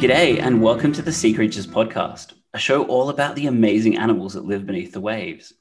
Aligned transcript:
G'day, 0.00 0.40
and 0.40 0.62
welcome 0.62 0.94
to 0.94 1.02
the 1.02 1.12
Sea 1.12 1.34
Creatures 1.34 1.66
podcast, 1.66 2.32
a 2.54 2.58
show 2.58 2.84
all 2.84 3.10
about 3.10 3.36
the 3.36 3.48
amazing 3.48 3.98
animals 3.98 4.32
that 4.32 4.46
live 4.46 4.64
beneath 4.64 4.92
the 4.92 5.00
waves. 5.02 5.52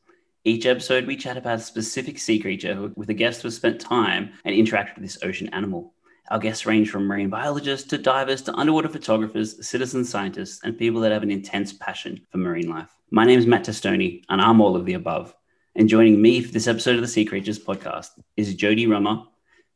Each 0.46 0.66
episode, 0.66 1.06
we 1.06 1.18
chat 1.18 1.36
about 1.36 1.60
a 1.60 1.62
specific 1.62 2.18
sea 2.18 2.40
creature 2.40 2.94
with 2.96 3.10
a 3.10 3.14
guest 3.14 3.42
who 3.42 3.48
has 3.48 3.58
spent 3.58 3.82
time 3.82 4.32
and 4.46 4.56
interacted 4.56 4.96
with 4.96 5.04
this 5.04 5.22
ocean 5.22 5.50
animal. 5.50 5.94
Our 6.30 6.38
guests 6.38 6.68
range 6.68 6.92
from 6.92 7.08
marine 7.08 7.30
biologists 7.30 7.88
to 7.88 7.98
divers 7.98 8.44
to 8.44 8.54
underwater 8.54 8.88
photographers, 8.88 9.68
citizen 9.68 10.06
scientists, 10.06 10.60
and 10.64 10.78
people 10.78 11.02
that 11.02 11.12
have 11.12 11.24
an 11.24 11.32
intense 11.32 11.74
passion 11.74 12.22
for 12.30 12.38
marine 12.38 12.70
life. 12.70 12.96
My 13.10 13.26
name 13.26 13.40
is 13.40 13.48
Matt 13.48 13.66
Testoni, 13.66 14.22
and 14.30 14.40
I'm 14.40 14.62
all 14.62 14.76
of 14.76 14.86
the 14.86 14.94
above. 14.94 15.34
And 15.76 15.90
joining 15.90 16.22
me 16.22 16.42
for 16.44 16.52
this 16.52 16.68
episode 16.68 16.94
of 16.94 17.02
the 17.02 17.08
Sea 17.08 17.26
Creatures 17.26 17.58
podcast 17.58 18.10
is 18.38 18.56
Jodie 18.56 18.88
Rummer, 18.88 19.24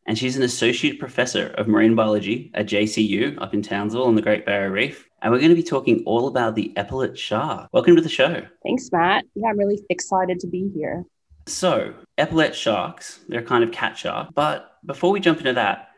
and 0.05 0.15
she's 0.15 0.37
an 0.37 0.43
associate 0.43 0.99
professor 0.99 1.47
of 1.57 1.67
marine 1.67 1.95
biology 1.95 2.51
at 2.53 2.67
JCU 2.67 3.41
up 3.41 3.55
in 3.55 3.63
Townsville 3.63 4.03
on 4.03 4.13
the 4.13 4.21
Great 4.21 4.45
Barrier 4.45 4.69
Reef. 4.69 5.09
And 5.23 5.33
we're 5.33 5.39
going 5.39 5.49
to 5.49 5.55
be 5.55 5.63
talking 5.63 6.03
all 6.05 6.27
about 6.27 6.53
the 6.53 6.71
epaulet 6.77 7.17
shark. 7.17 7.67
Welcome 7.73 7.95
to 7.95 8.01
the 8.03 8.09
show. 8.09 8.45
Thanks, 8.61 8.91
Matt. 8.91 9.25
Yeah, 9.33 9.47
I'm 9.47 9.57
really 9.57 9.83
excited 9.89 10.39
to 10.41 10.47
be 10.47 10.69
here. 10.75 11.03
So, 11.47 11.95
epaulet 12.19 12.53
sharks, 12.53 13.21
they're 13.27 13.39
a 13.39 13.43
kind 13.43 13.63
of 13.63 13.71
cat 13.71 13.97
shark. 13.97 14.29
But 14.35 14.77
before 14.85 15.09
we 15.09 15.19
jump 15.19 15.39
into 15.39 15.53
that, 15.53 15.89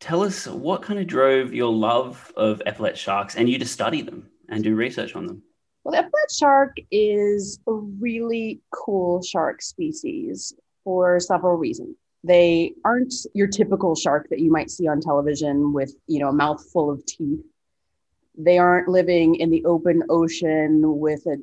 tell 0.00 0.22
us 0.22 0.46
what 0.46 0.82
kind 0.82 0.98
of 0.98 1.06
drove 1.06 1.52
your 1.52 1.72
love 1.72 2.32
of 2.36 2.62
epaulet 2.66 2.96
sharks 2.96 3.36
and 3.36 3.48
you 3.48 3.58
to 3.58 3.66
study 3.66 4.02
them 4.02 4.28
and 4.48 4.64
do 4.64 4.74
research 4.74 5.14
on 5.14 5.26
them? 5.26 5.42
Well, 5.84 5.92
the 5.92 5.98
epaulet 5.98 6.30
shark 6.30 6.76
is 6.90 7.58
a 7.66 7.72
really 7.72 8.60
cool 8.70 9.22
shark 9.22 9.62
species 9.62 10.54
for 10.84 11.18
several 11.20 11.56
reasons. 11.56 11.96
They 12.24 12.74
aren't 12.84 13.14
your 13.34 13.46
typical 13.46 13.94
shark 13.94 14.28
that 14.30 14.40
you 14.40 14.50
might 14.50 14.70
see 14.70 14.88
on 14.88 15.00
television 15.00 15.72
with 15.72 15.94
you 16.06 16.18
know 16.18 16.28
a 16.28 16.32
mouth 16.32 16.64
full 16.72 16.90
of 16.90 17.04
teeth. 17.06 17.40
They 18.36 18.58
aren't 18.58 18.88
living 18.88 19.36
in 19.36 19.50
the 19.50 19.64
open 19.64 20.02
ocean 20.10 20.98
with 20.98 21.26
a 21.26 21.36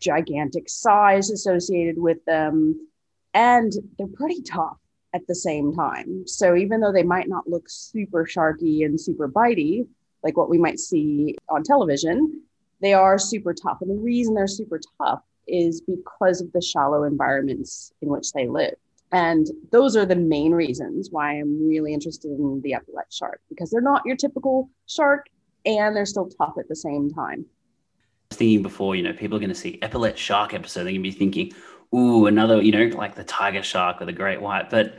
gigantic 0.00 0.68
size 0.68 1.30
associated 1.30 1.98
with 1.98 2.24
them 2.24 2.88
and 3.34 3.72
they're 3.98 4.06
pretty 4.06 4.42
tough 4.42 4.78
at 5.14 5.26
the 5.26 5.34
same 5.34 5.74
time. 5.74 6.26
So 6.26 6.56
even 6.56 6.80
though 6.80 6.92
they 6.92 7.02
might 7.02 7.28
not 7.28 7.48
look 7.48 7.66
super 7.68 8.24
sharky 8.24 8.84
and 8.84 9.00
super 9.00 9.28
bitey 9.28 9.86
like 10.24 10.36
what 10.36 10.48
we 10.48 10.56
might 10.56 10.78
see 10.78 11.36
on 11.48 11.64
television 11.64 12.42
they 12.82 12.92
are 12.92 13.16
super 13.16 13.54
tough. 13.54 13.78
And 13.80 13.90
the 13.90 14.02
reason 14.02 14.34
they're 14.34 14.46
super 14.46 14.80
tough 14.98 15.22
is 15.46 15.80
because 15.80 16.40
of 16.40 16.52
the 16.52 16.60
shallow 16.60 17.04
environments 17.04 17.92
in 18.02 18.08
which 18.08 18.32
they 18.32 18.48
live. 18.48 18.74
And 19.12 19.46
those 19.70 19.96
are 19.96 20.04
the 20.04 20.16
main 20.16 20.52
reasons 20.52 21.08
why 21.10 21.34
I'm 21.34 21.68
really 21.68 21.94
interested 21.94 22.30
in 22.30 22.60
the 22.62 22.74
epaulet 22.74 23.12
shark 23.12 23.40
because 23.48 23.70
they're 23.70 23.80
not 23.80 24.02
your 24.04 24.16
typical 24.16 24.68
shark 24.86 25.26
and 25.64 25.94
they're 25.94 26.06
still 26.06 26.28
tough 26.28 26.54
at 26.58 26.68
the 26.68 26.76
same 26.76 27.10
time. 27.10 27.44
I 27.44 28.34
was 28.34 28.38
thinking 28.38 28.62
before, 28.62 28.96
you 28.96 29.02
know, 29.02 29.12
people 29.12 29.36
are 29.36 29.40
going 29.40 29.50
to 29.50 29.54
see 29.54 29.78
epaulet 29.82 30.16
shark 30.16 30.54
episode, 30.54 30.84
they're 30.84 30.92
going 30.92 31.02
to 31.02 31.10
be 31.10 31.12
thinking, 31.12 31.52
ooh, 31.94 32.26
another, 32.26 32.60
you 32.62 32.72
know, 32.72 32.96
like 32.96 33.14
the 33.14 33.24
tiger 33.24 33.62
shark 33.62 34.00
or 34.00 34.06
the 34.06 34.12
great 34.12 34.40
white. 34.40 34.70
But 34.70 34.96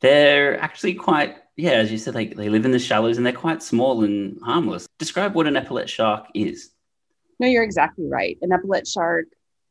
they're 0.00 0.60
actually 0.60 0.94
quite, 0.94 1.36
yeah, 1.56 1.72
as 1.72 1.92
you 1.92 1.98
said, 1.98 2.14
they, 2.14 2.26
they 2.26 2.48
live 2.48 2.64
in 2.64 2.72
the 2.72 2.78
shallows 2.78 3.16
and 3.16 3.26
they're 3.26 3.32
quite 3.32 3.62
small 3.62 4.02
and 4.04 4.38
harmless. 4.42 4.86
Describe 4.98 5.34
what 5.34 5.46
an 5.46 5.56
epaulet 5.56 5.88
shark 5.88 6.26
is. 6.34 6.70
No, 7.38 7.46
you're 7.46 7.64
exactly 7.64 8.06
right. 8.08 8.38
An 8.42 8.52
epaulet 8.52 8.86
shark 8.86 9.26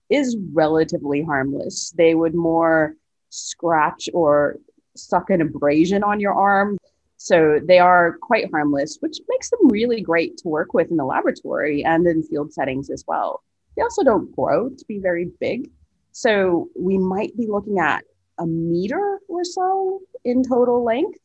is 0.10 0.38
relatively 0.54 1.24
harmless. 1.24 1.92
They 1.92 2.16
would 2.16 2.36
more 2.36 2.96
scratch 3.30 4.10
or 4.14 4.58
suck 4.96 5.30
an 5.30 5.42
abrasion 5.42 6.04
on 6.04 6.20
your 6.20 6.34
arm. 6.34 6.78
So 7.18 7.60
they 7.64 7.80
are 7.80 8.18
quite 8.22 8.50
harmless, 8.52 8.98
which 9.00 9.20
makes 9.30 9.50
them 9.50 9.70
really 9.70 10.02
great 10.02 10.38
to 10.38 10.48
work 10.50 10.74
with 10.74 10.90
in 10.90 10.98
the 10.98 11.06
laboratory 11.06 11.84
and 11.84 12.06
in 12.08 12.24
field 12.24 12.52
settings 12.52 12.90
as 12.90 13.06
well. 13.08 13.44
They 13.76 13.84
also 13.84 14.04
don't 14.04 14.36
grow 14.36 14.70
to 14.70 14.86
be 14.86 15.00
very 15.00 15.32
big. 15.40 15.70
So 16.12 16.70
we 16.78 16.98
might 16.98 17.36
be 17.38 17.48
looking 17.48 17.80
at 17.80 18.04
a 18.40 18.46
meter 18.46 19.20
or 19.28 19.44
so 19.44 20.02
in 20.24 20.44
total 20.44 20.84
length. 20.84 21.20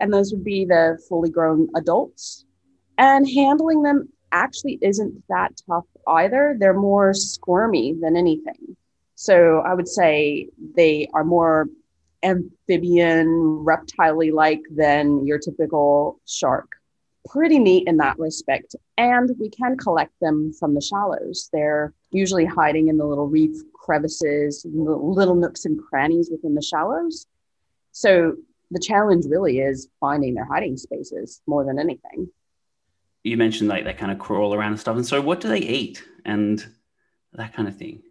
And 0.00 0.12
those 0.12 0.32
would 0.32 0.44
be 0.44 0.64
the 0.64 1.00
fully 1.08 1.30
grown 1.30 1.68
adults. 1.76 2.44
And 2.98 3.28
handling 3.28 3.82
them 3.82 4.08
actually 4.32 4.78
isn't 4.82 5.22
that 5.28 5.52
tough 5.68 5.86
either. 6.06 6.56
They're 6.58 6.74
more 6.74 7.14
squirmy 7.14 7.94
than 8.00 8.16
anything. 8.16 8.76
So 9.14 9.62
I 9.66 9.74
would 9.74 9.88
say 9.88 10.48
they 10.76 11.08
are 11.14 11.24
more 11.24 11.68
amphibian, 12.22 13.28
reptile 13.64 14.34
like 14.34 14.62
than 14.70 15.26
your 15.26 15.38
typical 15.38 16.20
shark. 16.26 16.68
Pretty 17.28 17.58
neat 17.58 17.88
in 17.88 17.96
that 17.98 18.18
respect. 18.18 18.74
And 18.96 19.30
we 19.38 19.50
can 19.50 19.76
collect 19.76 20.12
them 20.20 20.52
from 20.58 20.74
the 20.74 20.80
shallows. 20.80 21.48
They're 21.52 21.92
usually 22.10 22.44
hiding 22.44 22.88
in 22.88 22.96
the 22.96 23.04
little 23.04 23.26
reef 23.26 23.56
crevices, 23.74 24.66
little 24.68 25.34
nooks 25.34 25.64
and 25.64 25.80
crannies 25.82 26.30
within 26.30 26.54
the 26.54 26.62
shallows. 26.62 27.26
So 27.92 28.36
the 28.70 28.80
challenge 28.80 29.24
really 29.26 29.60
is 29.60 29.88
finding 30.00 30.34
their 30.34 30.44
hiding 30.44 30.76
spaces 30.76 31.40
more 31.46 31.64
than 31.64 31.78
anything. 31.78 32.28
You 33.24 33.36
mentioned 33.36 33.68
like 33.68 33.84
they 33.84 33.94
kind 33.94 34.12
of 34.12 34.18
crawl 34.18 34.54
around 34.54 34.72
and 34.72 34.80
stuff. 34.80 34.96
And 34.96 35.06
so 35.06 35.20
what 35.20 35.40
do 35.40 35.48
they 35.48 35.58
eat 35.58 36.04
and 36.24 36.64
that 37.32 37.54
kind 37.54 37.68
of 37.68 37.76
thing? 37.76 38.02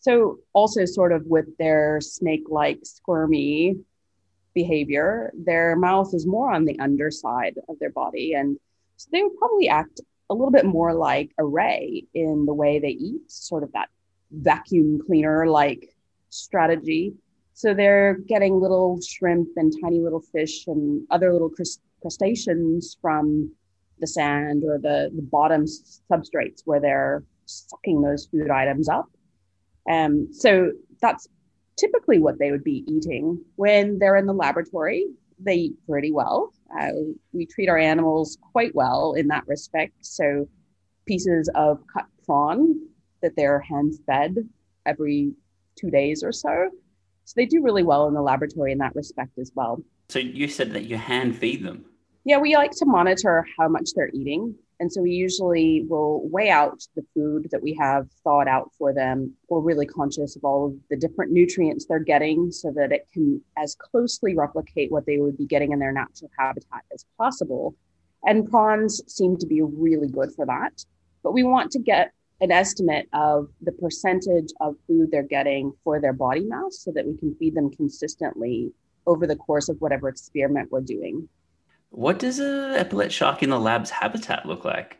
So, 0.00 0.38
also, 0.52 0.84
sort 0.84 1.12
of 1.12 1.26
with 1.26 1.56
their 1.58 2.00
snake 2.00 2.44
like 2.48 2.78
squirmy 2.84 3.76
behavior, 4.54 5.32
their 5.34 5.74
mouth 5.74 6.14
is 6.14 6.26
more 6.26 6.52
on 6.52 6.64
the 6.64 6.78
underside 6.78 7.58
of 7.68 7.78
their 7.80 7.90
body. 7.90 8.34
And 8.34 8.56
so 8.96 9.08
they 9.10 9.22
would 9.22 9.36
probably 9.36 9.68
act 9.68 10.00
a 10.30 10.34
little 10.34 10.50
bit 10.50 10.64
more 10.64 10.94
like 10.94 11.32
a 11.38 11.44
ray 11.44 12.04
in 12.14 12.46
the 12.46 12.54
way 12.54 12.78
they 12.78 12.88
eat, 12.88 13.30
sort 13.30 13.62
of 13.62 13.72
that 13.72 13.88
vacuum 14.30 15.00
cleaner 15.06 15.46
like 15.46 15.94
strategy. 16.30 17.14
So 17.54 17.72
they're 17.72 18.14
getting 18.26 18.60
little 18.60 19.00
shrimp 19.00 19.48
and 19.56 19.72
tiny 19.82 20.00
little 20.00 20.20
fish 20.20 20.66
and 20.66 21.06
other 21.10 21.32
little 21.32 21.50
crustaceans 22.02 22.98
from 23.00 23.50
the 23.98 24.06
sand 24.06 24.62
or 24.64 24.78
the, 24.78 25.10
the 25.14 25.22
bottom 25.22 25.64
substrates 25.64 26.62
where 26.64 26.80
they're 26.80 27.24
sucking 27.46 28.02
those 28.02 28.26
food 28.26 28.50
items 28.50 28.88
up. 28.88 29.08
Um, 29.90 30.28
so 30.32 30.72
that's 31.00 31.28
typically 31.76 32.18
what 32.18 32.38
they 32.38 32.50
would 32.50 32.64
be 32.64 32.84
eating 32.88 33.42
when 33.56 33.98
they're 33.98 34.16
in 34.16 34.26
the 34.26 34.34
laboratory. 34.34 35.06
They 35.38 35.54
eat 35.54 35.76
pretty 35.88 36.12
well. 36.12 36.52
Uh, 36.78 36.90
we 37.32 37.46
treat 37.46 37.68
our 37.68 37.78
animals 37.78 38.38
quite 38.52 38.74
well 38.74 39.14
in 39.14 39.28
that 39.28 39.46
respect. 39.46 39.94
So 40.00 40.48
pieces 41.06 41.50
of 41.54 41.80
cut 41.92 42.06
prawn 42.24 42.74
that 43.22 43.36
they're 43.36 43.60
hand 43.60 43.94
fed 44.06 44.36
every 44.84 45.32
two 45.76 45.90
days 45.90 46.22
or 46.22 46.32
so. 46.32 46.70
So 47.24 47.32
they 47.36 47.46
do 47.46 47.62
really 47.62 47.82
well 47.82 48.06
in 48.08 48.14
the 48.14 48.22
laboratory 48.22 48.72
in 48.72 48.78
that 48.78 48.94
respect 48.94 49.38
as 49.38 49.52
well. 49.54 49.82
So 50.08 50.18
you 50.20 50.48
said 50.48 50.72
that 50.72 50.84
you 50.84 50.96
hand 50.96 51.36
feed 51.36 51.64
them. 51.64 51.84
Yeah, 52.24 52.38
we 52.38 52.56
like 52.56 52.72
to 52.72 52.86
monitor 52.86 53.44
how 53.58 53.68
much 53.68 53.90
they're 53.94 54.10
eating. 54.14 54.54
And 54.78 54.92
so 54.92 55.00
we 55.00 55.12
usually 55.12 55.86
will 55.88 56.28
weigh 56.28 56.50
out 56.50 56.86
the 56.94 57.04
food 57.14 57.48
that 57.50 57.62
we 57.62 57.74
have 57.80 58.08
thawed 58.22 58.46
out 58.46 58.70
for 58.76 58.92
them. 58.92 59.32
We're 59.48 59.60
really 59.60 59.86
conscious 59.86 60.36
of 60.36 60.44
all 60.44 60.66
of 60.66 60.74
the 60.90 60.96
different 60.96 61.32
nutrients 61.32 61.86
they're 61.86 61.98
getting 61.98 62.52
so 62.52 62.70
that 62.72 62.92
it 62.92 63.08
can 63.12 63.40
as 63.56 63.74
closely 63.74 64.34
replicate 64.36 64.92
what 64.92 65.06
they 65.06 65.18
would 65.18 65.38
be 65.38 65.46
getting 65.46 65.72
in 65.72 65.78
their 65.78 65.92
natural 65.92 66.30
habitat 66.38 66.82
as 66.92 67.06
possible. 67.16 67.74
And 68.26 68.50
prawns 68.50 69.02
seem 69.06 69.38
to 69.38 69.46
be 69.46 69.62
really 69.62 70.08
good 70.08 70.32
for 70.34 70.44
that. 70.44 70.84
But 71.22 71.32
we 71.32 71.42
want 71.42 71.70
to 71.72 71.78
get 71.78 72.12
an 72.42 72.52
estimate 72.52 73.08
of 73.14 73.48
the 73.62 73.72
percentage 73.72 74.52
of 74.60 74.76
food 74.86 75.10
they're 75.10 75.22
getting 75.22 75.72
for 75.84 76.00
their 76.00 76.12
body 76.12 76.44
mass 76.44 76.80
so 76.80 76.92
that 76.92 77.06
we 77.06 77.16
can 77.16 77.34
feed 77.36 77.54
them 77.54 77.70
consistently 77.70 78.72
over 79.06 79.26
the 79.26 79.36
course 79.36 79.70
of 79.70 79.80
whatever 79.80 80.08
experiment 80.08 80.70
we're 80.70 80.80
doing. 80.82 81.28
What 81.90 82.18
does 82.18 82.40
a 82.40 82.76
epaulet 82.78 83.10
shark 83.10 83.42
in 83.42 83.50
the 83.50 83.60
lab's 83.60 83.90
habitat 83.90 84.46
look 84.46 84.64
like? 84.64 84.98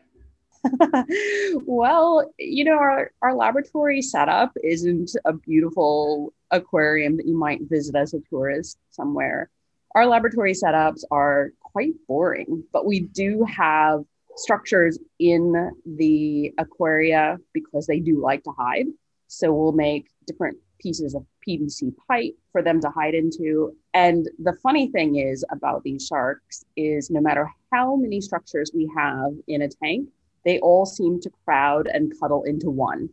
well, 1.65 2.29
you 2.37 2.63
know, 2.63 2.77
our, 2.77 3.11
our 3.21 3.35
laboratory 3.35 4.01
setup 4.01 4.51
isn't 4.63 5.11
a 5.25 5.33
beautiful 5.33 6.33
aquarium 6.51 7.17
that 7.17 7.27
you 7.27 7.37
might 7.37 7.61
visit 7.69 7.95
as 7.95 8.13
a 8.13 8.19
tourist 8.29 8.77
somewhere. 8.89 9.49
Our 9.95 10.05
laboratory 10.05 10.53
setups 10.53 11.03
are 11.11 11.51
quite 11.61 11.93
boring, 12.07 12.63
but 12.71 12.85
we 12.85 13.01
do 13.01 13.45
have 13.45 14.03
structures 14.35 14.99
in 15.19 15.71
the 15.85 16.53
aquaria 16.57 17.37
because 17.53 17.87
they 17.87 17.99
do 17.99 18.21
like 18.21 18.43
to 18.43 18.51
hide. 18.57 18.87
So 19.27 19.53
we'll 19.53 19.71
make 19.71 20.07
different 20.25 20.57
pieces 20.79 21.15
of 21.15 21.25
PVC 21.47 21.93
pipe 22.07 22.35
for 22.51 22.61
them 22.61 22.81
to 22.81 22.89
hide 22.89 23.13
into. 23.13 23.75
And 23.93 24.27
the 24.39 24.53
funny 24.63 24.89
thing 24.89 25.17
is 25.17 25.45
about 25.51 25.83
these 25.83 26.05
sharks 26.05 26.65
is 26.75 27.09
no 27.09 27.21
matter 27.21 27.49
how 27.71 27.95
many 27.95 28.21
structures 28.21 28.71
we 28.73 28.91
have 28.95 29.33
in 29.47 29.61
a 29.61 29.69
tank, 29.69 30.09
they 30.45 30.59
all 30.59 30.85
seem 30.85 31.19
to 31.21 31.29
crowd 31.45 31.87
and 31.87 32.13
cuddle 32.19 32.43
into 32.43 32.69
one. 32.69 33.09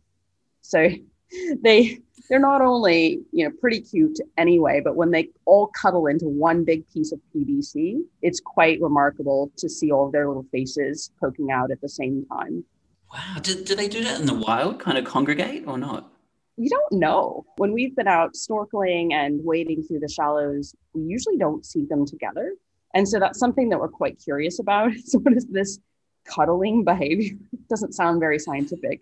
So 0.61 0.89
they 1.63 2.01
they're 2.29 2.39
not 2.39 2.63
only 2.63 3.21
you 3.33 3.45
know 3.45 3.55
pretty 3.61 3.81
cute 3.81 4.19
anyway, 4.39 4.81
but 4.83 4.97
when 4.97 5.11
they 5.11 5.31
all 5.45 5.69
cuddle 5.69 6.07
into 6.07 6.27
one 6.27 6.65
big 6.65 6.89
piece 6.89 7.13
of 7.13 7.21
PVC, 7.35 7.99
it's 8.23 8.41
quite 8.41 8.81
remarkable 8.81 9.53
to 9.57 9.69
see 9.69 9.91
all 9.91 10.07
of 10.07 10.13
their 10.13 10.29
little 10.29 10.47
faces 10.53 11.11
poking 11.21 11.51
out 11.51 11.71
at 11.71 11.81
the 11.81 11.89
same 11.89 12.25
time. 12.27 12.65
Wow, 13.13 13.37
do, 13.43 13.63
do 13.63 13.75
they 13.75 13.89
do 13.89 14.03
that 14.05 14.21
in 14.21 14.27
the 14.27 14.35
wild? 14.35 14.81
Kind 14.81 14.99
of 14.99 15.05
congregate 15.05 15.65
or 15.67 15.79
not? 15.79 16.14
We 16.57 16.69
don't 16.69 16.93
know. 16.93 17.45
When 17.57 17.73
we've 17.73 17.97
been 17.97 18.09
out 18.09 18.35
snorkeling 18.35 19.13
and 19.13 19.45
wading 19.45 19.83
through 19.83 20.01
the 20.01 20.09
shallows, 20.09 20.75
we 20.93 21.03
usually 21.03 21.37
don't 21.37 21.65
see 21.67 21.85
them 21.85 22.07
together. 22.07 22.55
And 22.95 23.09
so 23.09 23.19
that's 23.19 23.41
something 23.41 23.69
that 23.71 23.81
we're 23.81 23.89
quite 23.89 24.23
curious 24.23 24.59
about. 24.61 24.93
So, 25.05 25.19
what 25.19 25.35
is 25.35 25.47
this 25.47 25.79
cuddling 26.25 26.85
behavior? 26.85 27.33
It 27.53 27.69
doesn't 27.69 27.95
sound 27.95 28.21
very 28.21 28.39
scientific 28.39 29.01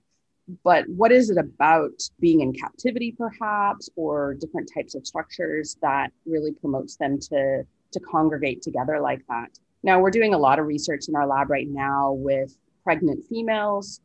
but 0.65 0.89
what 0.89 1.13
is 1.13 1.31
it 1.31 1.39
about 1.39 2.03
being 2.21 2.41
in 2.41 2.53
captivity 2.53 3.15
perhaps 3.17 3.89
or 3.97 4.35
different 4.35 4.71
types 4.73 4.95
of 4.95 5.07
structures 5.07 5.77
that 5.83 6.13
really 6.27 6.53
promotes 6.53 6.97
them 6.97 7.19
to 7.19 7.63
to 7.93 8.01
congregate 8.01 8.63
together 8.63 9.01
like 9.01 9.25
that 9.29 9.51
now 9.83 10.01
we're 10.01 10.11
doing 10.11 10.35
a 10.35 10.39
lot 10.39 10.59
of 10.59 10.67
research 10.67 11.09
in 11.09 11.15
our 11.15 11.27
lab 11.27 11.51
right 11.51 11.69
now 11.69 12.13
with 12.13 12.57
pregnant 12.83 13.25
females 13.29 14.01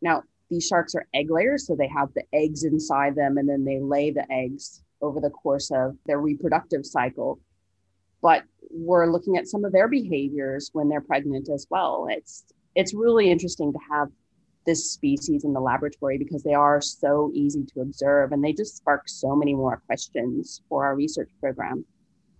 now 0.00 0.22
these 0.52 0.66
sharks 0.66 0.94
are 0.94 1.06
egg 1.14 1.30
layers 1.30 1.66
so 1.66 1.74
they 1.74 1.88
have 1.88 2.12
the 2.14 2.22
eggs 2.32 2.62
inside 2.64 3.14
them 3.14 3.38
and 3.38 3.48
then 3.48 3.64
they 3.64 3.80
lay 3.80 4.10
the 4.10 4.30
eggs 4.30 4.82
over 5.00 5.20
the 5.20 5.30
course 5.30 5.70
of 5.70 5.96
their 6.06 6.20
reproductive 6.20 6.84
cycle 6.86 7.40
but 8.20 8.44
we're 8.70 9.10
looking 9.10 9.36
at 9.36 9.48
some 9.48 9.64
of 9.64 9.72
their 9.72 9.88
behaviors 9.88 10.70
when 10.72 10.88
they're 10.88 11.00
pregnant 11.00 11.48
as 11.48 11.66
well 11.70 12.06
it's 12.10 12.44
it's 12.74 12.94
really 12.94 13.30
interesting 13.30 13.72
to 13.72 13.78
have 13.90 14.08
this 14.64 14.92
species 14.92 15.44
in 15.44 15.52
the 15.52 15.60
laboratory 15.60 16.18
because 16.18 16.42
they 16.42 16.54
are 16.54 16.80
so 16.80 17.30
easy 17.34 17.64
to 17.64 17.80
observe 17.80 18.32
and 18.32 18.42
they 18.42 18.52
just 18.52 18.76
spark 18.76 19.08
so 19.08 19.34
many 19.34 19.54
more 19.54 19.82
questions 19.86 20.62
for 20.68 20.84
our 20.84 20.94
research 20.94 21.30
program. 21.40 21.84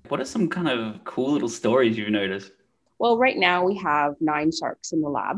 What 0.08 0.20
are 0.20 0.24
some 0.24 0.48
kind 0.48 0.68
of 0.68 1.02
cool 1.04 1.32
little 1.32 1.48
stories 1.48 1.96
you've 1.96 2.10
noticed? 2.10 2.52
Well, 2.98 3.18
right 3.18 3.36
now 3.36 3.64
we 3.64 3.76
have 3.78 4.14
nine 4.20 4.52
sharks 4.52 4.92
in 4.92 5.00
the 5.00 5.08
lab. 5.08 5.36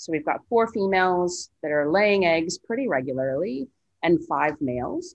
So 0.00 0.12
we've 0.12 0.24
got 0.24 0.40
four 0.48 0.66
females 0.66 1.50
that 1.62 1.70
are 1.70 1.92
laying 1.92 2.24
eggs 2.24 2.56
pretty 2.56 2.88
regularly 2.88 3.68
and 4.02 4.26
five 4.26 4.54
males. 4.58 5.14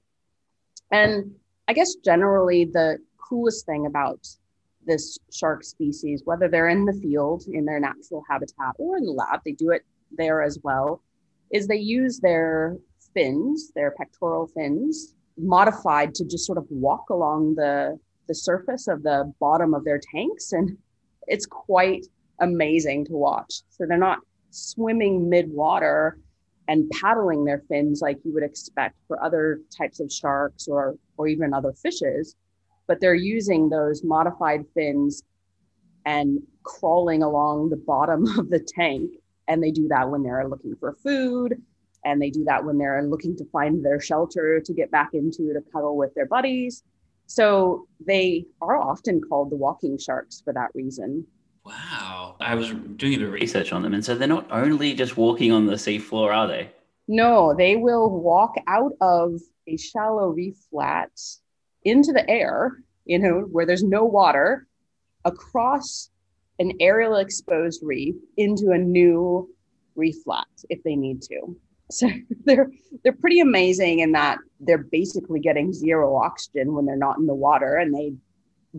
And 0.92 1.34
I 1.68 1.74
guess 1.74 1.96
generally 1.96 2.66
the 2.66 3.00
coolest 3.18 3.66
thing 3.66 3.88
about 3.88 4.28
this 4.86 5.18
shark 5.34 5.64
species, 5.64 6.22
whether 6.26 6.48
they're 6.48 6.70
in 6.70 6.86
the 6.86 6.94
field 6.94 7.46
in 7.52 7.66
their 7.66 7.80
natural 7.80 8.24
habitat 8.30 8.76
or 8.78 8.98
in 8.98 9.06
the 9.06 9.12
lab, 9.12 9.40
they 9.44 9.54
do 9.54 9.72
it 9.72 9.84
there 10.16 10.44
as 10.44 10.60
well, 10.62 11.02
is 11.52 11.66
they 11.66 11.78
use 11.78 12.20
their 12.20 12.78
fins, 13.16 13.72
their 13.74 13.90
pectoral 13.98 14.46
fins, 14.46 15.16
modified 15.36 16.14
to 16.14 16.26
just 16.26 16.46
sort 16.46 16.60
of 16.60 16.68
walk 16.70 17.10
along 17.10 17.56
the 17.56 18.00
the 18.28 18.36
surface 18.36 18.88
of 18.88 19.02
the 19.02 19.34
bottom 19.40 19.74
of 19.74 19.84
their 19.84 20.00
tanks 20.12 20.52
and 20.52 20.78
it's 21.28 21.46
quite 21.46 22.06
amazing 22.40 23.06
to 23.06 23.14
watch. 23.14 23.62
So 23.70 23.86
they're 23.88 23.98
not 23.98 24.20
swimming 24.56 25.30
mid-water 25.30 26.20
and 26.68 26.90
paddling 26.90 27.46
their 27.46 27.64
fins 27.70 28.02
like 28.02 28.18
you 28.24 28.34
would 28.34 28.44
expect 28.44 28.96
for 29.08 29.24
other 29.24 29.60
types 29.76 30.00
of 30.00 30.12
sharks 30.12 30.68
or 30.68 30.96
or 31.18 31.28
even 31.28 31.54
other 31.54 31.74
fishes, 31.74 32.36
but 32.88 33.00
they're 33.00 33.14
using 33.14 33.70
those 33.70 34.04
modified 34.04 34.66
fins 34.74 35.24
and 36.06 36.40
crawling 36.64 37.24
along 37.24 37.70
the 37.70 37.78
bottom 37.78 38.26
of 38.40 38.50
the 38.50 38.60
tank 38.60 39.12
and 39.48 39.62
they 39.62 39.72
do 39.72 39.88
that 39.90 40.10
when 40.10 40.24
they're 40.24 40.48
looking 40.48 40.76
for 40.76 40.94
food. 41.04 41.62
And 42.04 42.22
they 42.22 42.30
do 42.30 42.44
that 42.44 42.64
when 42.64 42.78
they're 42.78 43.02
looking 43.04 43.36
to 43.38 43.46
find 43.46 43.84
their 43.84 44.00
shelter 44.00 44.60
to 44.60 44.74
get 44.74 44.92
back 44.92 45.10
into 45.14 45.54
to 45.54 45.62
cuddle 45.74 45.98
with 45.98 46.14
their 46.14 46.28
buddies. 46.28 46.84
So 47.26 47.88
they 48.06 48.46
are 48.62 48.78
often 48.78 49.22
called 49.22 49.50
the 49.50 49.56
walking 49.56 49.98
sharks 49.98 50.42
for 50.42 50.54
that 50.54 50.70
reason. 50.76 51.26
Wow. 51.66 52.05
I 52.40 52.56
was 52.56 52.70
doing 52.70 53.16
a 53.16 53.18
bit 53.18 53.28
of 53.28 53.34
research 53.34 53.72
on 53.72 53.82
them. 53.84 53.94
And 53.94 54.04
so 54.04 54.16
they're 54.16 54.28
not 54.28 54.48
only 54.52 54.94
just 54.94 55.18
walking 55.18 55.52
on 55.52 55.66
the 55.66 55.74
seafloor, 55.74 56.34
are 56.34 56.48
they? 56.48 56.70
No, 57.08 57.54
they 57.56 57.76
will 57.76 58.10
walk 58.10 58.56
out 58.68 58.94
of 59.02 59.40
a 59.68 59.78
shallow 59.78 60.30
reef 60.30 60.56
flat 60.70 61.12
into 61.84 62.12
the 62.12 62.28
air, 62.30 62.78
you 63.06 63.20
know, 63.20 63.42
where 63.42 63.66
there's 63.66 63.84
no 63.84 64.04
water, 64.04 64.68
across 65.24 66.10
an 66.60 66.72
aerial 66.80 67.16
exposed 67.18 67.82
reef 67.84 68.16
into 68.38 68.72
a 68.72 68.78
new 68.78 69.50
reef 69.96 70.16
flat 70.24 70.48
if 70.70 70.82
they 70.84 70.96
need 70.96 71.22
to. 71.24 71.58
So 71.92 72.10
they're 72.46 72.72
they're 73.04 73.14
pretty 73.14 73.40
amazing 73.40 74.00
in 74.00 74.14
that 74.14 74.40
they're 74.60 74.86
basically 74.92 75.40
getting 75.40 75.74
zero 75.74 76.16
oxygen 76.16 76.74
when 76.74 76.86
they're 76.86 76.96
not 76.96 77.18
in 77.18 77.28
the 77.28 77.36
water 77.36 77.76
and 77.76 77.94
they 77.94 78.14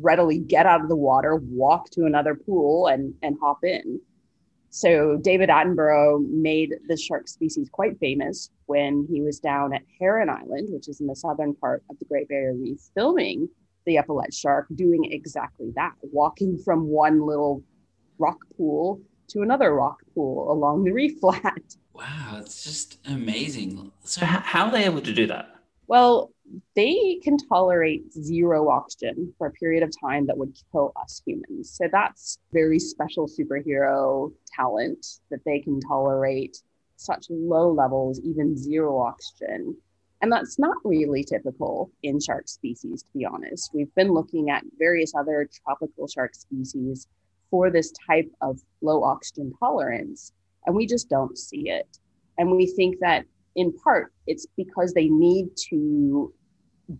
readily 0.00 0.38
get 0.38 0.66
out 0.66 0.82
of 0.82 0.88
the 0.88 0.96
water, 0.96 1.36
walk 1.36 1.90
to 1.90 2.04
another 2.04 2.34
pool 2.34 2.86
and 2.86 3.14
and 3.22 3.36
hop 3.40 3.64
in. 3.64 4.00
So 4.70 5.16
David 5.16 5.48
Attenborough 5.48 6.28
made 6.28 6.74
the 6.86 6.96
shark 6.96 7.28
species 7.28 7.68
quite 7.70 7.98
famous 7.98 8.50
when 8.66 9.06
he 9.10 9.22
was 9.22 9.40
down 9.40 9.72
at 9.72 9.82
Heron 9.98 10.28
Island, 10.28 10.68
which 10.70 10.88
is 10.88 11.00
in 11.00 11.06
the 11.06 11.16
southern 11.16 11.54
part 11.54 11.82
of 11.88 11.98
the 11.98 12.04
Great 12.04 12.28
Barrier 12.28 12.54
Reef, 12.54 12.78
filming 12.94 13.48
the 13.86 13.96
epaulet 13.96 14.34
shark 14.34 14.66
doing 14.74 15.10
exactly 15.12 15.72
that, 15.76 15.94
walking 16.02 16.58
from 16.58 16.88
one 16.88 17.24
little 17.24 17.62
rock 18.18 18.38
pool 18.56 19.00
to 19.28 19.42
another 19.42 19.74
rock 19.74 19.98
pool 20.14 20.52
along 20.52 20.84
the 20.84 20.92
reef 20.92 21.18
flat. 21.20 21.76
Wow, 21.94 22.36
it's 22.40 22.62
just 22.62 22.98
amazing. 23.06 23.90
So, 24.04 24.26
how 24.26 24.66
are 24.66 24.72
they 24.72 24.84
able 24.84 25.00
to 25.00 25.12
do 25.14 25.26
that? 25.28 25.56
Well, 25.86 26.32
they 26.74 27.20
can 27.22 27.36
tolerate 27.36 28.12
zero 28.12 28.70
oxygen 28.70 29.32
for 29.38 29.48
a 29.48 29.52
period 29.52 29.82
of 29.82 29.90
time 30.00 30.26
that 30.26 30.38
would 30.38 30.56
kill 30.72 30.92
us 31.02 31.22
humans. 31.26 31.70
So, 31.70 31.88
that's 31.90 32.38
very 32.52 32.78
special 32.78 33.28
superhero 33.28 34.32
talent 34.54 35.06
that 35.30 35.44
they 35.44 35.60
can 35.60 35.80
tolerate 35.80 36.58
such 36.96 37.26
low 37.30 37.70
levels, 37.72 38.20
even 38.20 38.56
zero 38.56 38.98
oxygen. 38.98 39.76
And 40.22 40.32
that's 40.32 40.58
not 40.58 40.76
really 40.84 41.24
typical 41.24 41.90
in 42.02 42.18
shark 42.20 42.48
species, 42.48 43.02
to 43.02 43.08
be 43.14 43.26
honest. 43.26 43.70
We've 43.74 43.94
been 43.94 44.12
looking 44.12 44.50
at 44.50 44.64
various 44.78 45.14
other 45.14 45.48
tropical 45.64 46.08
shark 46.08 46.34
species 46.34 47.06
for 47.50 47.70
this 47.70 47.92
type 48.08 48.30
of 48.40 48.60
low 48.80 49.04
oxygen 49.04 49.52
tolerance, 49.60 50.32
and 50.64 50.74
we 50.74 50.86
just 50.86 51.08
don't 51.08 51.36
see 51.36 51.68
it. 51.68 51.98
And 52.38 52.50
we 52.50 52.66
think 52.66 52.96
that 53.00 53.24
in 53.54 53.72
part 53.72 54.12
it's 54.26 54.46
because 54.56 54.92
they 54.92 55.08
need 55.08 55.48
to 55.70 56.32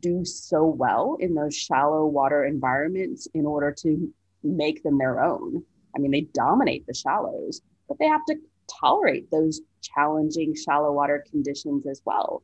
do 0.00 0.24
so 0.24 0.64
well 0.64 1.16
in 1.20 1.34
those 1.34 1.56
shallow 1.56 2.06
water 2.06 2.44
environments 2.44 3.28
in 3.34 3.46
order 3.46 3.72
to 3.82 4.12
make 4.42 4.82
them 4.82 4.98
their 4.98 5.22
own. 5.22 5.62
I 5.94 5.98
mean, 5.98 6.10
they 6.10 6.22
dominate 6.32 6.86
the 6.86 6.94
shallows, 6.94 7.62
but 7.88 7.98
they 7.98 8.06
have 8.06 8.24
to 8.26 8.36
tolerate 8.80 9.30
those 9.30 9.60
challenging 9.82 10.54
shallow 10.54 10.92
water 10.92 11.24
conditions 11.30 11.86
as 11.86 12.02
well. 12.04 12.42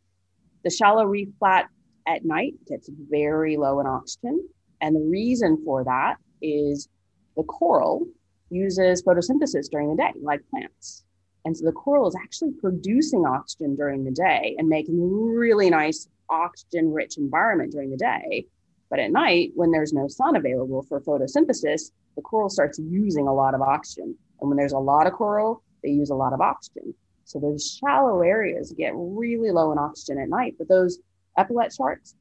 The 0.65 0.71
shallow 0.71 1.05
reef 1.05 1.29
flat 1.39 1.69
at 2.07 2.25
night 2.25 2.55
gets 2.67 2.89
very 3.11 3.57
low 3.57 3.81
in 3.81 3.87
oxygen. 3.87 4.49
And 4.81 4.97
the 4.97 5.01
reason 5.01 5.63
for 5.65 5.85
that 5.85 6.17
is 6.41 6.89
the 7.37 7.43
coral 7.45 8.07
uses 8.51 9.03
photosynthesis 9.03 9.71
during 9.71 9.91
the 9.91 9.97
day, 9.97 10.13
like 10.21 10.41
plants. 10.51 11.05
And 11.45 11.57
so 11.57 11.65
the 11.65 11.73
coral 11.73 12.07
is 12.09 12.17
actually 12.23 12.53
producing 12.61 13.25
oxygen 13.27 13.75
during 13.75 14.05
the 14.05 14.11
day 14.13 14.55
and 14.59 14.69
making 14.69 15.01
really 15.01 15.71
nice 15.71 16.09
oxygen 16.33 16.93
rich 16.93 17.19
environment 17.19 17.73
during 17.73 17.91
the 17.91 17.97
day. 17.97 18.47
But 18.91 18.99
at 18.99 19.13
night, 19.13 19.53
when 19.55 19.71
there's 19.71 19.93
no 19.93 20.09
sun 20.09 20.37
available 20.37 20.83
for 20.83 21.01
photosynthesis, 21.01 21.93
the 22.17 22.23
coral 22.23 22.51
starts 22.51 22.79
using 22.79 23.27
a 23.27 23.35
lot 23.35 23.55
of 23.55 23.63
oxygen. 23.63 24.17
And 24.41 24.51
when 24.51 24.57
there's 24.57 24.73
a 24.73 24.79
lot 24.79 25.07
of 25.07 25.13
coral, 25.13 25.63
they 25.83 25.91
use 25.91 26.11
a 26.11 26.15
lot 26.15 26.33
of 26.33 26.41
oxygen. 26.41 26.95
So 27.25 27.39
those 27.39 27.79
shallow 27.81 28.21
areas 28.23 28.75
get 28.77 28.93
really 28.95 29.51
low 29.51 29.73
in 29.73 29.79
oxygen 29.79 30.19
at 30.19 30.29
night, 30.29 30.57
but 30.59 30.69
those 30.69 30.99
epaulet 31.39 31.73
sharks, 31.75 32.15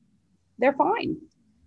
they're 0.59 0.73
fine. 0.73 1.17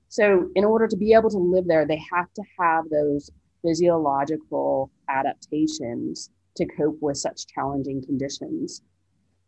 So, 0.09 0.49
in 0.55 0.65
order 0.65 0.87
to 0.87 0.97
be 0.97 1.13
able 1.13 1.31
to 1.31 1.39
live 1.39 1.67
there, 1.67 1.87
they 1.87 2.01
have 2.13 2.33
to 2.35 2.43
have 2.59 2.89
those 2.89 3.31
physiological 3.63 4.91
adaptations 5.09 6.31
to 6.57 6.67
cope 6.67 6.99
with 7.01 7.17
such 7.17 7.49
challenging 7.49 8.01
conditions. 8.05 8.83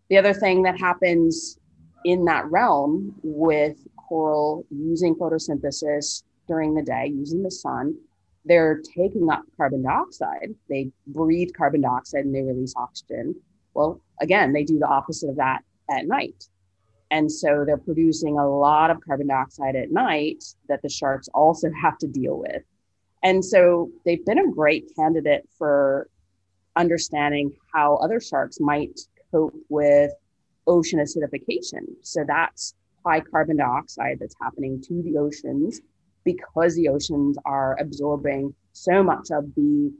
The 0.09 0.19
other 0.19 0.35
thing 0.35 0.63
that 0.65 0.79
happens 0.81 1.59
in 2.07 2.25
that 2.25 2.49
realm 2.53 3.13
with 3.25 3.77
coral 3.97 4.65
using 4.71 5.13
photosynthesis 5.17 6.23
during 6.47 6.73
the 6.73 6.83
day, 6.83 7.11
using 7.13 7.43
the 7.43 7.51
sun, 7.51 7.97
they're 8.45 8.81
taking 8.97 9.29
up 9.29 9.43
carbon 9.57 9.83
dioxide. 9.83 10.55
They 10.69 10.93
breathe 11.09 11.49
carbon 11.57 11.81
dioxide 11.81 12.25
and 12.25 12.33
they 12.33 12.43
release 12.43 12.75
oxygen. 12.77 13.35
Well, 13.75 14.01
again, 14.21 14.53
they 14.53 14.63
do 14.63 14.79
the 14.79 14.87
opposite 14.87 15.31
of 15.31 15.37
that 15.37 15.65
at 15.91 16.07
night. 16.07 16.45
And 17.11 17.31
so 17.31 17.65
they're 17.67 17.77
producing 17.77 18.39
a 18.39 18.49
lot 18.49 18.93
of 18.93 19.01
carbon 19.05 19.27
dioxide 19.27 19.75
at 19.75 19.91
night 19.91 20.45
that 20.69 20.83
the 20.83 20.89
sharks 20.89 21.29
also 21.35 21.73
have 21.83 21.99
to 21.99 22.07
deal 22.07 22.39
with. 22.39 22.63
And 23.25 23.45
so 23.45 23.91
they've 24.05 24.25
been 24.25 24.39
a 24.39 24.53
great 24.53 24.93
candidate 24.95 25.43
for 25.59 26.09
understanding 26.77 27.51
how 27.75 27.97
other 27.97 28.21
sharks 28.21 28.61
might 28.61 29.01
cope 29.33 29.57
with 29.69 30.13
ocean 30.67 30.99
acidification. 30.99 31.85
So 32.03 32.25
that's 32.27 32.75
high 33.05 33.21
carbon 33.21 33.57
dioxide 33.57 34.19
that's 34.21 34.35
happening 34.41 34.83
to 34.89 35.03
the 35.03 35.19
oceans 35.19 35.81
because 36.25 36.75
the 36.75 36.89
oceans 36.89 37.39
are 37.45 37.77
absorbing 37.81 38.53
so 38.73 39.03
much 39.03 39.31
of 39.31 39.55
the 39.55 39.93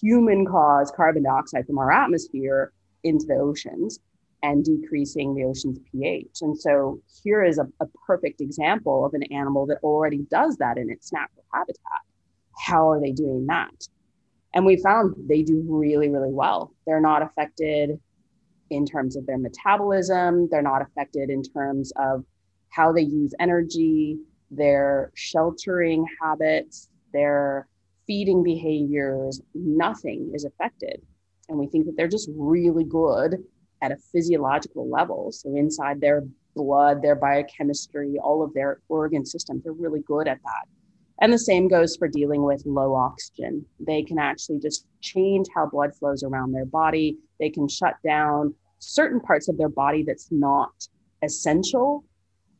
human 0.00 0.46
caused 0.46 0.94
carbon 0.94 1.24
dioxide 1.24 1.66
from 1.66 1.78
our 1.78 1.90
atmosphere 1.90 2.72
into 3.02 3.26
the 3.26 3.34
oceans 3.34 3.98
and 4.44 4.64
decreasing 4.64 5.34
the 5.34 5.44
ocean's 5.44 5.78
pH. 5.90 6.38
And 6.42 6.58
so 6.58 7.00
here 7.22 7.44
is 7.44 7.58
a, 7.58 7.66
a, 7.80 7.86
perfect 8.06 8.40
example 8.40 9.04
of 9.04 9.14
an 9.14 9.22
animal 9.24 9.66
that 9.66 9.78
already 9.82 10.18
does 10.30 10.56
that 10.56 10.78
in 10.78 10.90
its 10.90 11.12
natural 11.12 11.44
habitat. 11.52 12.02
How 12.58 12.90
are 12.90 13.00
they 13.00 13.12
doing 13.12 13.46
that? 13.46 13.86
And 14.54 14.66
we 14.66 14.76
found 14.76 15.14
they 15.28 15.42
do 15.42 15.64
really, 15.66 16.08
really 16.08 16.32
well. 16.32 16.74
They're 16.86 17.00
not 17.00 17.22
affected 17.22 18.00
in 18.72 18.86
terms 18.86 19.16
of 19.16 19.26
their 19.26 19.38
metabolism, 19.38 20.48
they're 20.50 20.62
not 20.62 20.82
affected 20.82 21.30
in 21.30 21.42
terms 21.42 21.92
of 21.96 22.24
how 22.70 22.92
they 22.92 23.02
use 23.02 23.34
energy, 23.38 24.18
their 24.50 25.12
sheltering 25.14 26.06
habits, 26.20 26.88
their 27.12 27.68
feeding 28.06 28.42
behaviors, 28.42 29.40
nothing 29.54 30.30
is 30.34 30.44
affected. 30.44 31.00
And 31.48 31.58
we 31.58 31.66
think 31.66 31.86
that 31.86 31.96
they're 31.96 32.08
just 32.08 32.30
really 32.34 32.84
good 32.84 33.36
at 33.82 33.92
a 33.92 33.96
physiological 34.12 34.88
level. 34.88 35.32
So, 35.32 35.56
inside 35.56 36.00
their 36.00 36.22
blood, 36.54 37.02
their 37.02 37.16
biochemistry, 37.16 38.16
all 38.22 38.42
of 38.42 38.54
their 38.54 38.80
organ 38.88 39.24
systems, 39.24 39.62
they're 39.64 39.72
really 39.72 40.02
good 40.06 40.28
at 40.28 40.38
that. 40.42 40.68
And 41.20 41.32
the 41.32 41.38
same 41.38 41.68
goes 41.68 41.96
for 41.96 42.08
dealing 42.08 42.42
with 42.42 42.64
low 42.66 42.94
oxygen. 42.94 43.64
They 43.78 44.02
can 44.02 44.18
actually 44.18 44.58
just 44.58 44.86
change 45.00 45.46
how 45.54 45.66
blood 45.66 45.94
flows 45.94 46.22
around 46.22 46.52
their 46.52 46.64
body. 46.64 47.16
They 47.38 47.50
can 47.50 47.68
shut 47.68 47.94
down 48.04 48.54
certain 48.82 49.20
parts 49.20 49.48
of 49.48 49.56
their 49.56 49.68
body 49.68 50.02
that's 50.02 50.28
not 50.30 50.88
essential 51.22 52.04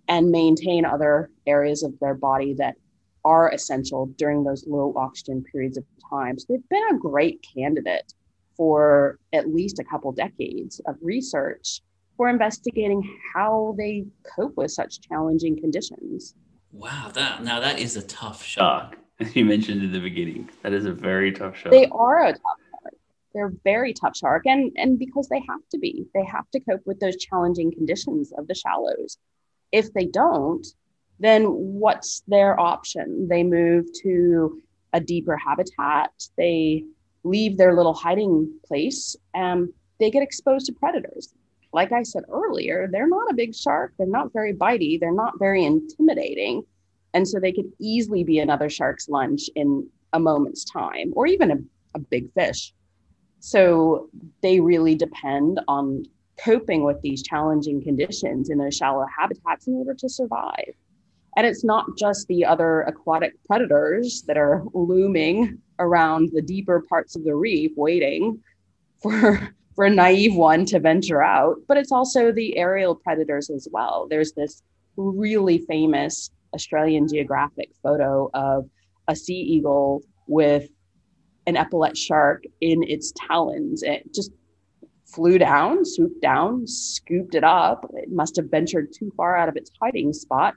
and 0.08 0.30
maintain 0.30 0.84
other 0.84 1.30
areas 1.46 1.82
of 1.82 1.98
their 2.00 2.14
body 2.14 2.54
that 2.54 2.74
are 3.24 3.50
essential 3.50 4.06
during 4.16 4.44
those 4.44 4.66
low 4.66 4.92
oxygen 4.96 5.44
periods 5.52 5.76
of 5.76 5.84
time. 6.08 6.38
So 6.38 6.46
they've 6.48 6.68
been 6.68 6.94
a 6.94 6.98
great 6.98 7.44
candidate 7.54 8.12
for 8.56 9.18
at 9.32 9.48
least 9.48 9.78
a 9.78 9.84
couple 9.84 10.12
decades 10.12 10.80
of 10.86 10.96
research 11.00 11.80
for 12.16 12.28
investigating 12.28 13.02
how 13.34 13.74
they 13.78 14.04
cope 14.36 14.56
with 14.56 14.70
such 14.70 15.00
challenging 15.00 15.58
conditions. 15.58 16.34
Wow, 16.72 17.10
that 17.14 17.42
now 17.42 17.60
that 17.60 17.78
is 17.78 17.96
a 17.96 18.02
tough 18.02 18.42
shark, 18.42 18.96
as 19.20 19.34
you 19.36 19.44
mentioned 19.44 19.82
in 19.82 19.92
the 19.92 20.00
beginning. 20.00 20.50
That 20.62 20.72
is 20.72 20.84
a 20.84 20.92
very 20.92 21.32
tough 21.32 21.56
shark. 21.56 21.72
They 21.72 21.86
are 21.86 22.26
a 22.26 22.32
tough 22.32 22.40
shark. 22.42 22.61
They're 23.34 23.52
very 23.64 23.92
tough 23.92 24.16
shark, 24.16 24.46
and 24.46 24.72
and 24.76 24.98
because 24.98 25.28
they 25.28 25.42
have 25.48 25.60
to 25.70 25.78
be, 25.78 26.06
they 26.14 26.24
have 26.24 26.50
to 26.50 26.60
cope 26.60 26.82
with 26.86 27.00
those 27.00 27.16
challenging 27.16 27.72
conditions 27.72 28.32
of 28.36 28.46
the 28.46 28.54
shallows. 28.54 29.18
If 29.70 29.92
they 29.92 30.06
don't, 30.06 30.66
then 31.18 31.44
what's 31.44 32.22
their 32.26 32.58
option? 32.58 33.28
They 33.28 33.42
move 33.44 33.86
to 34.02 34.60
a 34.92 35.00
deeper 35.00 35.36
habitat. 35.36 36.10
They 36.36 36.84
leave 37.24 37.56
their 37.56 37.74
little 37.74 37.94
hiding 37.94 38.52
place 38.66 39.16
and 39.34 39.68
they 40.00 40.10
get 40.10 40.22
exposed 40.22 40.66
to 40.66 40.72
predators. 40.72 41.32
Like 41.72 41.92
I 41.92 42.02
said 42.02 42.24
earlier, 42.28 42.88
they're 42.90 43.08
not 43.08 43.30
a 43.30 43.34
big 43.34 43.54
shark. 43.54 43.94
They're 43.96 44.06
not 44.06 44.32
very 44.32 44.52
bitey. 44.52 45.00
They're 45.00 45.14
not 45.14 45.38
very 45.38 45.64
intimidating. 45.64 46.64
And 47.14 47.26
so 47.26 47.38
they 47.38 47.52
could 47.52 47.70
easily 47.78 48.24
be 48.24 48.40
another 48.40 48.68
shark's 48.68 49.08
lunch 49.08 49.48
in 49.54 49.88
a 50.12 50.18
moment's 50.18 50.64
time 50.64 51.12
or 51.14 51.26
even 51.26 51.50
a, 51.50 51.56
a 51.94 51.98
big 51.98 52.32
fish. 52.32 52.74
So 53.44 54.08
they 54.40 54.60
really 54.60 54.94
depend 54.94 55.60
on 55.66 56.04
coping 56.42 56.84
with 56.84 57.02
these 57.02 57.24
challenging 57.24 57.82
conditions 57.82 58.50
in 58.50 58.58
those 58.58 58.76
shallow 58.76 59.04
habitats 59.18 59.66
in 59.66 59.74
order 59.74 59.94
to 59.94 60.08
survive. 60.08 60.72
And 61.36 61.44
it's 61.44 61.64
not 61.64 61.86
just 61.98 62.28
the 62.28 62.44
other 62.44 62.82
aquatic 62.82 63.32
predators 63.44 64.22
that 64.28 64.38
are 64.38 64.62
looming 64.74 65.58
around 65.80 66.30
the 66.32 66.40
deeper 66.40 66.84
parts 66.88 67.16
of 67.16 67.24
the 67.24 67.34
reef 67.34 67.72
waiting 67.76 68.40
for 69.02 69.52
for 69.74 69.86
a 69.86 69.90
naive 69.90 70.36
one 70.36 70.64
to 70.66 70.78
venture 70.78 71.22
out, 71.22 71.56
but 71.66 71.78
it's 71.78 71.90
also 71.90 72.30
the 72.30 72.56
aerial 72.58 72.94
predators 72.94 73.50
as 73.50 73.66
well. 73.72 74.06
There's 74.08 74.34
this 74.34 74.62
really 74.96 75.64
famous 75.66 76.30
Australian 76.54 77.08
geographic 77.08 77.70
photo 77.82 78.30
of 78.34 78.68
a 79.08 79.16
sea 79.16 79.40
eagle 79.40 80.02
with 80.28 80.68
an 81.46 81.56
epaulet 81.56 81.96
shark 81.96 82.44
in 82.60 82.82
its 82.82 83.12
talons. 83.16 83.82
It 83.82 84.14
just 84.14 84.32
flew 85.06 85.38
down, 85.38 85.84
swooped 85.84 86.22
down, 86.22 86.66
scooped 86.66 87.34
it 87.34 87.44
up. 87.44 87.90
It 87.94 88.10
must 88.10 88.36
have 88.36 88.50
ventured 88.50 88.92
too 88.92 89.12
far 89.16 89.36
out 89.36 89.48
of 89.48 89.56
its 89.56 89.70
hiding 89.80 90.12
spot 90.12 90.54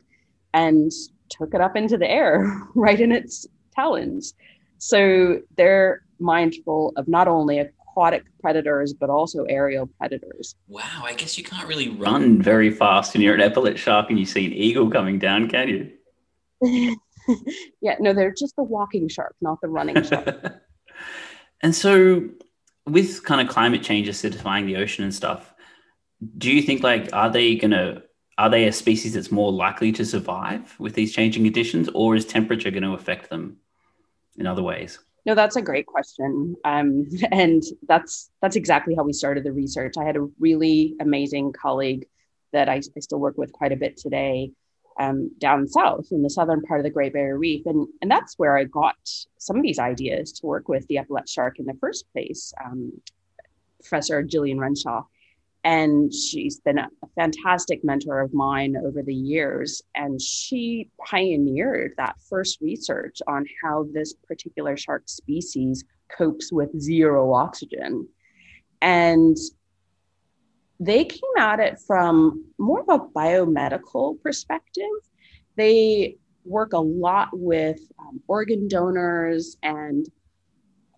and 0.53 0.91
took 1.29 1.53
it 1.53 1.61
up 1.61 1.75
into 1.75 1.97
the 1.97 2.09
air 2.09 2.61
right 2.75 2.99
in 2.99 3.11
its 3.11 3.45
talons. 3.75 4.33
So 4.77 5.39
they're 5.57 6.03
mindful 6.19 6.93
of 6.95 7.07
not 7.07 7.27
only 7.27 7.59
aquatic 7.59 8.23
predators, 8.41 8.93
but 8.93 9.09
also 9.09 9.43
aerial 9.45 9.87
predators. 9.87 10.55
Wow, 10.67 11.03
I 11.03 11.13
guess 11.13 11.37
you 11.37 11.43
can't 11.43 11.67
really 11.67 11.89
run 11.89 12.41
very 12.41 12.71
fast 12.71 13.13
when 13.13 13.21
you're 13.21 13.35
an 13.35 13.41
epaulet 13.41 13.77
shark 13.77 14.09
and 14.09 14.19
you 14.19 14.25
see 14.25 14.45
an 14.45 14.53
eagle 14.53 14.89
coming 14.89 15.19
down, 15.19 15.49
can 15.49 15.67
you? 15.69 15.91
yeah, 17.81 17.95
no, 17.99 18.13
they're 18.13 18.33
just 18.33 18.55
the 18.55 18.63
walking 18.63 19.07
shark, 19.07 19.35
not 19.41 19.59
the 19.61 19.67
running 19.67 20.03
shark. 20.03 20.61
and 21.65 21.73
so, 21.73 22.29
with 22.85 23.23
kind 23.23 23.41
of 23.41 23.51
climate 23.51 23.81
change 23.81 24.07
acidifying 24.07 24.67
the 24.67 24.75
ocean 24.75 25.03
and 25.03 25.11
stuff, 25.11 25.55
do 26.37 26.51
you 26.51 26.61
think 26.61 26.83
like 26.83 27.09
are 27.11 27.31
they 27.31 27.55
to 27.55 28.03
are 28.37 28.51
they 28.51 28.67
a 28.67 28.71
species 28.71 29.15
that's 29.15 29.31
more 29.31 29.51
likely 29.51 29.91
to 29.93 30.05
survive 30.05 30.75
with 30.77 30.93
these 30.93 31.11
changing 31.11 31.43
conditions, 31.43 31.89
or 31.95 32.15
is 32.15 32.23
temperature 32.23 32.69
going 32.69 32.83
to 32.83 32.93
affect 32.93 33.31
them 33.31 33.57
in 34.37 34.45
other 34.45 34.61
ways? 34.61 34.99
No, 35.25 35.33
that's 35.33 35.55
a 35.55 35.61
great 35.63 35.87
question, 35.87 36.55
um, 36.65 37.09
and 37.31 37.63
that's 37.87 38.29
that's 38.43 38.55
exactly 38.55 38.93
how 38.93 39.03
we 39.03 39.11
started 39.11 39.43
the 39.43 39.51
research. 39.51 39.95
I 39.97 40.03
had 40.03 40.17
a 40.17 40.27
really 40.39 40.95
amazing 41.01 41.51
colleague 41.51 42.05
that 42.53 42.69
I, 42.69 42.75
I 42.75 42.99
still 42.99 43.19
work 43.19 43.39
with 43.39 43.51
quite 43.51 43.71
a 43.71 43.75
bit 43.75 43.97
today, 43.97 44.51
um, 44.99 45.31
down 45.39 45.67
south 45.67 46.07
in 46.11 46.21
the 46.23 46.29
southern 46.29 46.61
part 46.61 46.79
of 46.79 46.83
the 46.83 46.89
Great 46.89 47.13
Barrier 47.13 47.37
Reef, 47.37 47.65
and 47.65 47.87
and 48.01 48.09
that's 48.09 48.35
where 48.37 48.57
I 48.57 48.63
got 48.65 48.95
some 49.37 49.57
of 49.57 49.63
these 49.63 49.79
ideas 49.79 50.31
to 50.33 50.45
work 50.45 50.67
with 50.67 50.87
the 50.87 50.97
epaulet 50.97 51.29
shark 51.29 51.59
in 51.59 51.65
the 51.65 51.77
first 51.79 52.05
place. 52.13 52.53
Um, 52.63 52.93
Professor 53.81 54.23
Gillian 54.23 54.59
Renshaw 54.59 55.03
and 55.65 56.13
she's 56.13 56.59
been 56.59 56.77
a, 56.77 56.89
fantastic 57.15 57.83
mentor 57.83 58.19
of 58.19 58.33
mine 58.33 58.75
over 58.77 59.01
the 59.01 59.15
years. 59.15 59.81
And 59.95 60.21
she 60.21 60.89
pioneered 61.03 61.93
that 61.97 62.17
first 62.29 62.59
research 62.61 63.19
on 63.25 63.45
how 63.63 63.87
this 63.91 64.13
particular 64.13 64.77
shark 64.77 65.03
species 65.07 65.83
copes 66.15 66.51
with 66.51 66.77
zero 66.79 67.33
oxygen. 67.33 68.07
And 68.81 69.35
they 70.79 71.05
came 71.05 71.21
at 71.37 71.59
it 71.59 71.79
from 71.85 72.45
more 72.57 72.81
of 72.81 72.89
a 72.89 72.99
biomedical 73.17 74.21
perspective. 74.21 74.83
They 75.55 76.17
work 76.43 76.73
a 76.73 76.79
lot 76.79 77.29
with 77.31 77.79
um, 77.99 78.21
organ 78.27 78.67
donors 78.67 79.57
and 79.63 80.05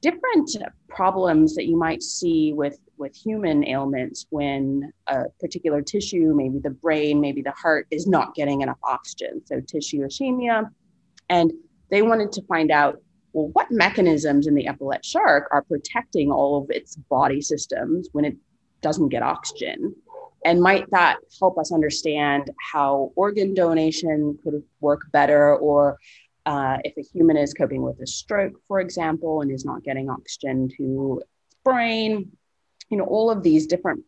different 0.01 0.51
problems 0.89 1.55
that 1.55 1.65
you 1.65 1.77
might 1.77 2.03
see 2.03 2.53
with 2.53 2.79
with 2.97 3.15
human 3.15 3.65
ailments 3.67 4.25
when 4.31 4.91
a 5.05 5.25
particular 5.39 5.83
tissue, 5.83 6.33
maybe 6.35 6.57
the 6.57 6.71
brain, 6.71 7.21
maybe 7.21 7.43
the 7.43 7.51
heart, 7.51 7.85
is 7.91 8.07
not 8.07 8.33
getting 8.33 8.61
enough 8.61 8.79
oxygen. 8.83 9.39
So 9.45 9.61
tissue 9.61 9.99
ischemia. 9.99 10.69
And 11.29 11.53
they 11.91 12.01
wanted 12.01 12.31
to 12.33 12.41
find 12.43 12.71
out 12.71 12.99
well, 13.33 13.49
what 13.53 13.67
mechanisms 13.69 14.47
in 14.47 14.55
the 14.55 14.67
epaulet 14.67 15.05
shark 15.05 15.47
are 15.51 15.61
protecting 15.61 16.31
all 16.31 16.63
of 16.63 16.71
its 16.71 16.95
body 16.95 17.39
systems 17.39 18.09
when 18.13 18.25
it 18.25 18.35
doesn't 18.81 19.09
get 19.09 19.23
oxygen? 19.23 19.95
And 20.45 20.61
might 20.61 20.89
that 20.91 21.17
help 21.39 21.57
us 21.57 21.71
understand 21.71 22.51
how 22.71 23.11
organ 23.15 23.53
donation 23.53 24.37
could 24.43 24.63
work 24.79 25.01
better 25.11 25.55
or 25.55 25.97
uh, 26.45 26.77
if 26.85 26.95
a 26.97 27.01
human 27.01 27.35
is 27.35 27.53
coping 27.53 27.81
with 27.81 27.99
a 27.99 28.07
stroke, 28.07 28.53
for 28.67 28.79
example, 28.79 29.41
and 29.41 29.51
is 29.51 29.65
not 29.65 29.83
getting 29.83 30.09
oxygen 30.09 30.69
to 30.77 31.21
brain, 31.65 32.31
you 32.89 32.97
know, 32.97 33.03
all 33.03 33.29
of 33.29 33.43
these 33.43 33.67
different 33.67 34.05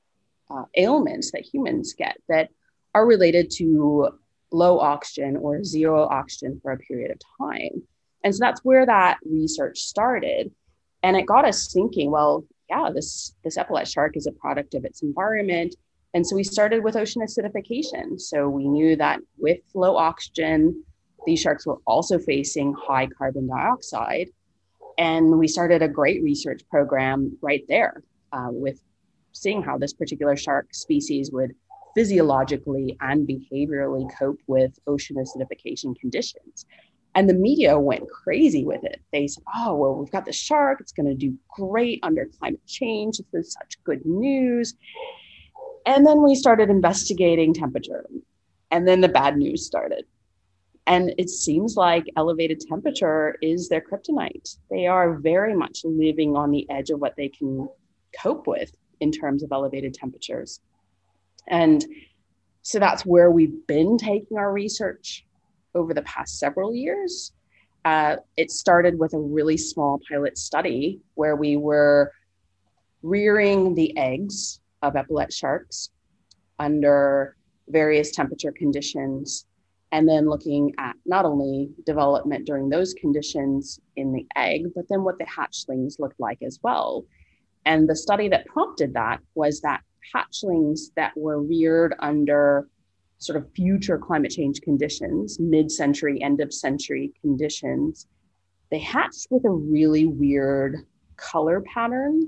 uh, 0.50 0.64
ailments 0.78 1.32
that 1.32 1.42
humans 1.42 1.94
get 1.98 2.16
that 2.30 2.50
are 2.96 3.06
related 3.06 3.52
to 3.52 4.10
low 4.52 4.80
oxygen 4.80 5.36
or 5.36 5.64
zero 5.64 6.08
oxygen 6.08 6.60
for 6.62 6.72
a 6.72 6.78
period 6.78 7.12
of 7.12 7.20
time. 7.38 7.84
And 8.24 8.34
so 8.34 8.40
that's 8.40 8.64
where 8.64 8.86
that 8.86 9.18
research 9.26 9.80
started. 9.80 10.52
And 11.04 11.16
it 11.16 11.26
got 11.26 11.46
us 11.46 11.72
thinking, 11.72 12.12
well, 12.12 12.46
yeah, 12.70 12.90
this, 12.94 13.36
this 13.44 13.58
epaulet 13.58 13.88
shark 13.88 14.16
is 14.16 14.28
a 14.28 14.32
product 14.32 14.74
of 14.74 14.86
its 14.86 15.02
environment. 15.02 15.76
And 16.14 16.26
so 16.26 16.36
we 16.36 16.44
started 16.44 16.84
with 16.84 16.96
ocean 16.96 17.22
acidification. 17.22 18.20
So 18.20 18.50
we 18.50 18.68
knew 18.68 18.96
that 18.96 19.20
with 19.38 19.60
low 19.74 19.96
oxygen, 19.96 20.84
these 21.26 21.40
sharks 21.40 21.66
were 21.66 21.78
also 21.86 22.18
facing 22.18 22.74
high 22.74 23.08
carbon 23.08 23.48
dioxide. 23.48 24.30
And 24.98 25.38
we 25.38 25.48
started 25.48 25.82
a 25.82 25.88
great 25.88 26.24
research 26.24 26.62
program 26.70 27.38
right 27.42 27.64
there 27.68 28.04
uh, 28.32 28.50
with 28.50 28.82
seeing 29.32 29.62
how 29.62 29.78
this 29.78 29.94
particular 29.94 30.36
shark 30.36 30.68
species 30.74 31.32
would 31.32 31.54
physiologically 31.96 32.98
and 33.02 33.28
behaviorally 33.28 34.08
cope 34.18 34.40
with 34.48 34.78
ocean 34.88 35.18
acidification 35.18 35.96
conditions. 36.00 36.66
And 37.16 37.28
the 37.28 37.34
media 37.34 37.78
went 37.80 38.10
crazy 38.10 38.64
with 38.64 38.84
it. 38.84 39.02
They 39.12 39.28
said, 39.28 39.44
oh, 39.56 39.76
well, 39.76 39.96
we've 39.96 40.12
got 40.12 40.26
the 40.26 40.32
shark. 40.32 40.80
It's 40.80 40.92
going 40.92 41.08
to 41.08 41.16
do 41.16 41.36
great 41.50 42.00
under 42.04 42.30
climate 42.40 42.66
change. 42.68 43.18
This 43.32 43.48
is 43.48 43.54
such 43.54 43.84
good 43.84 44.06
news. 44.06 44.76
And 45.86 46.06
then 46.06 46.22
we 46.22 46.36
started 46.36 46.70
investigating 46.70 47.54
temperature. 47.54 48.06
And 48.72 48.88
then 48.88 49.02
the 49.02 49.10
bad 49.10 49.38
news 49.38 49.66
started. 49.66 50.06
And 50.86 51.14
it 51.18 51.30
seems 51.30 51.76
like 51.76 52.06
elevated 52.16 52.62
temperature 52.62 53.38
is 53.42 53.70
their 53.70 53.82
kryptonite. 53.82 54.58
They 54.70 54.88
are 54.88 55.18
very 55.18 55.56
much 55.56 55.82
living 55.84 56.36
on 56.36 56.52
the 56.52 56.70
edge 56.70 56.90
of 56.90 57.00
what 57.00 57.16
they 57.16 57.30
can 57.30 57.68
cope 58.20 58.48
with 58.48 58.72
in 59.00 59.12
terms 59.12 59.44
of 59.44 59.52
elevated 59.52 59.94
temperatures. 59.94 60.62
And 61.48 61.86
so 62.62 62.80
that's 62.80 63.06
where 63.06 63.32
we've 63.32 63.66
been 63.68 63.98
taking 63.98 64.38
our 64.38 64.52
research 64.52 65.26
over 65.76 65.94
the 65.94 66.02
past 66.04 66.40
several 66.40 66.74
years. 66.74 67.34
Uh, 67.86 68.18
it 68.36 68.52
started 68.52 69.00
with 69.00 69.14
a 69.14 69.20
really 69.20 69.58
small 69.58 70.00
pilot 70.10 70.38
study 70.38 71.00
where 71.16 71.36
we 71.36 71.56
were 71.56 72.12
rearing 73.02 73.74
the 73.74 73.96
eggs 73.98 74.60
of 74.82 74.94
epaulet 74.96 75.32
sharks 75.34 75.90
under 76.60 77.36
various 77.70 78.12
temperature 78.12 78.52
conditions 78.52 79.46
and 79.92 80.08
then 80.08 80.30
looking 80.30 80.74
at 80.78 80.96
not 81.06 81.26
only 81.26 81.70
development 81.86 82.46
during 82.46 82.70
those 82.70 82.94
conditions 82.94 83.80
in 83.96 84.14
the 84.14 84.26
egg, 84.36 84.66
but 84.76 84.86
then 84.90 85.04
what 85.04 85.18
the 85.18 85.26
hatchlings 85.26 86.00
looked 86.00 86.20
like 86.20 86.42
as 86.44 86.60
well. 86.62 87.06
And 87.66 87.90
the 87.90 87.96
study 87.96 88.30
that 88.30 88.46
prompted 88.46 88.94
that 88.94 89.20
was 89.36 89.62
that 89.62 89.82
hatchlings 90.14 90.94
that 90.96 91.14
were 91.16 91.42
reared 91.42 91.96
under 92.00 92.68
sort 93.20 93.38
of 93.38 93.52
future 93.54 93.98
climate 93.98 94.32
change 94.32 94.62
conditions, 94.62 95.40
mid 95.40 95.72
century, 95.72 96.22
end 96.22 96.42
of 96.42 96.54
century 96.54 97.14
conditions, 97.22 98.08
they 98.72 98.80
hatched 98.80 99.28
with 99.30 99.46
a 99.46 99.50
really 99.50 100.06
weird 100.06 100.78
color 101.18 101.62
pattern. 101.62 102.22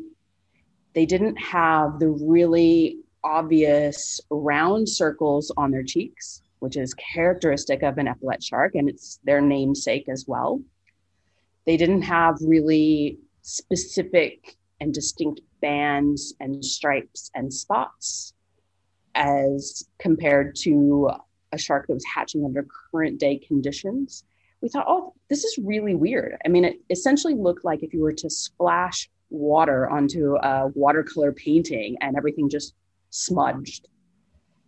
They 0.94 1.06
didn't 1.06 1.38
have 1.38 2.00
the 2.00 2.10
really 2.10 2.98
obvious 3.24 4.20
round 4.30 4.90
circles 4.90 5.52
on 5.56 5.72
their 5.72 5.84
cheeks, 5.84 6.42
which 6.60 6.76
is 6.76 6.94
characteristic 6.96 7.84
of 7.84 7.98
an 7.98 8.08
epaulet 8.08 8.44
shark, 8.44 8.76
and 8.76 8.90
it's 8.90 9.20
their 9.24 9.40
namesake 9.40 10.10
as 10.10 10.26
well. 10.28 10.62
They 11.66 11.78
didn't 11.78 12.02
have 12.02 12.38
really 12.42 13.20
specific 13.44 14.58
and 14.82 14.94
distinct 14.94 15.42
bands 15.62 16.34
and 16.40 16.66
stripes 16.66 17.32
and 17.36 17.54
spots 17.54 18.34
as 19.16 19.88
compared 20.00 20.56
to 20.56 21.12
a 21.52 21.58
shark 21.58 21.88
that 21.88 21.94
was 21.94 22.06
hatching 22.06 22.46
under 22.46 22.66
current 22.92 23.20
day 23.20 23.38
conditions. 23.38 24.24
We 24.62 24.70
thought, 24.70 24.86
oh, 24.88 25.14
this 25.30 25.44
is 25.44 25.58
really 25.62 25.96
weird. 25.96 26.38
I 26.46 26.50
mean, 26.50 26.66
it 26.66 26.80
essentially 26.90 27.34
looked 27.34 27.66
like 27.66 27.84
if 27.84 27.94
you 27.94 28.02
were 28.02 28.14
to 28.14 28.30
splash 28.30 29.10
water 29.30 29.90
onto 29.90 30.36
a 30.36 30.68
watercolor 30.76 31.32
painting 31.32 31.98
and 32.02 32.16
everything 32.16 32.50
just 32.50 32.74
smudged. 33.10 33.88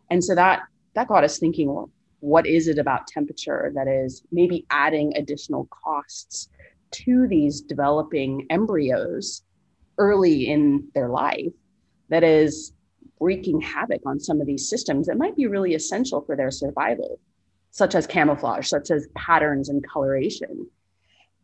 And 0.10 0.24
so 0.24 0.36
that 0.36 0.64
that 0.96 1.08
got 1.08 1.24
us 1.24 1.40
thinking, 1.40 1.74
well, 1.74 1.90
what 2.20 2.46
is 2.46 2.68
it 2.68 2.80
about 2.80 3.08
temperature 3.08 3.72
that 3.76 3.88
is 3.88 4.24
maybe 4.32 4.66
adding 4.70 5.14
additional 5.18 5.68
costs 5.84 6.50
to 6.92 7.28
these 7.28 7.62
developing 7.62 8.46
embryos 8.50 9.44
early 9.98 10.48
in 10.48 10.88
their 10.94 11.10
life 11.10 11.52
that 12.10 12.24
is 12.24 12.73
wreaking 13.20 13.62
havoc 13.62 14.02
on 14.06 14.20
some 14.20 14.42
of 14.42 14.48
these 14.48 14.70
systems 14.70 15.08
that 15.08 15.18
might 15.18 15.36
be 15.36 15.48
really 15.48 15.76
essential 15.76 16.22
for 16.22 16.36
their 16.36 16.52
survival, 16.52 17.20
such 17.72 17.96
as 17.96 18.08
camouflage, 18.08 18.68
such 18.68 18.92
as 18.92 19.08
patterns 19.16 19.70
and 19.70 19.88
coloration. 19.88 20.68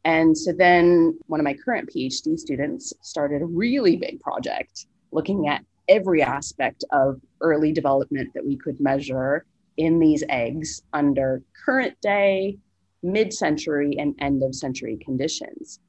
And 0.05 0.37
so 0.37 0.51
then 0.51 1.17
one 1.27 1.39
of 1.39 1.43
my 1.43 1.53
current 1.53 1.89
PhD 1.93 2.37
students 2.37 2.93
started 3.01 3.41
a 3.41 3.45
really 3.45 3.97
big 3.97 4.19
project 4.19 4.85
looking 5.11 5.47
at 5.47 5.63
every 5.87 6.21
aspect 6.21 6.83
of 6.91 7.19
early 7.41 7.71
development 7.71 8.29
that 8.33 8.45
we 8.45 8.55
could 8.55 8.79
measure 8.79 9.45
in 9.77 9.99
these 9.99 10.23
eggs 10.29 10.83
under 10.93 11.41
current 11.65 11.99
day, 12.01 12.57
mid 13.01 13.33
century, 13.33 13.95
and 13.97 14.15
end 14.19 14.43
of 14.43 14.53
century 14.53 14.97
conditions. 15.03 15.79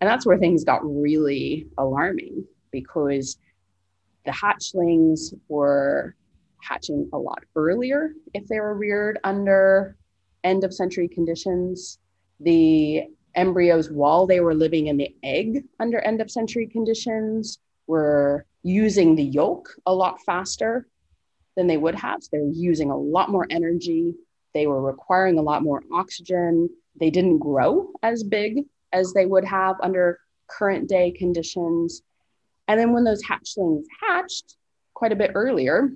And 0.00 0.08
that's 0.08 0.26
where 0.26 0.38
things 0.38 0.64
got 0.64 0.80
really 0.84 1.66
alarming 1.78 2.44
because 2.70 3.36
the 4.24 4.32
hatchlings 4.32 5.34
were 5.48 6.14
hatching 6.62 7.08
a 7.12 7.18
lot 7.18 7.42
earlier 7.56 8.12
if 8.34 8.46
they 8.46 8.60
were 8.60 8.74
reared 8.74 9.18
under 9.24 9.96
end 10.44 10.64
of 10.64 10.74
century 10.74 11.08
conditions. 11.08 11.98
The 12.40 13.04
embryos, 13.34 13.90
while 13.90 14.26
they 14.26 14.40
were 14.40 14.54
living 14.54 14.88
in 14.88 14.96
the 14.96 15.14
egg 15.22 15.64
under 15.78 15.98
end 16.00 16.20
of 16.20 16.30
century 16.30 16.66
conditions, 16.66 17.58
were 17.86 18.46
using 18.62 19.16
the 19.16 19.24
yolk 19.24 19.68
a 19.86 19.94
lot 19.94 20.20
faster 20.22 20.86
than 21.56 21.66
they 21.66 21.76
would 21.76 21.94
have. 21.94 22.22
So 22.22 22.28
they 22.32 22.38
were 22.38 22.52
using 22.52 22.90
a 22.90 22.96
lot 22.96 23.30
more 23.30 23.46
energy. 23.50 24.14
They 24.54 24.66
were 24.66 24.82
requiring 24.82 25.38
a 25.38 25.42
lot 25.42 25.62
more 25.62 25.82
oxygen. 25.92 26.68
They 26.98 27.10
didn't 27.10 27.38
grow 27.38 27.90
as 28.02 28.22
big 28.22 28.64
as 28.92 29.12
they 29.12 29.26
would 29.26 29.44
have 29.44 29.76
under 29.82 30.18
current 30.48 30.88
day 30.88 31.10
conditions. 31.10 32.02
And 32.70 32.78
then 32.78 32.92
when 32.92 33.02
those 33.02 33.24
hatchlings 33.24 33.86
hatched 34.00 34.54
quite 34.94 35.10
a 35.10 35.16
bit 35.16 35.32
earlier, 35.34 35.90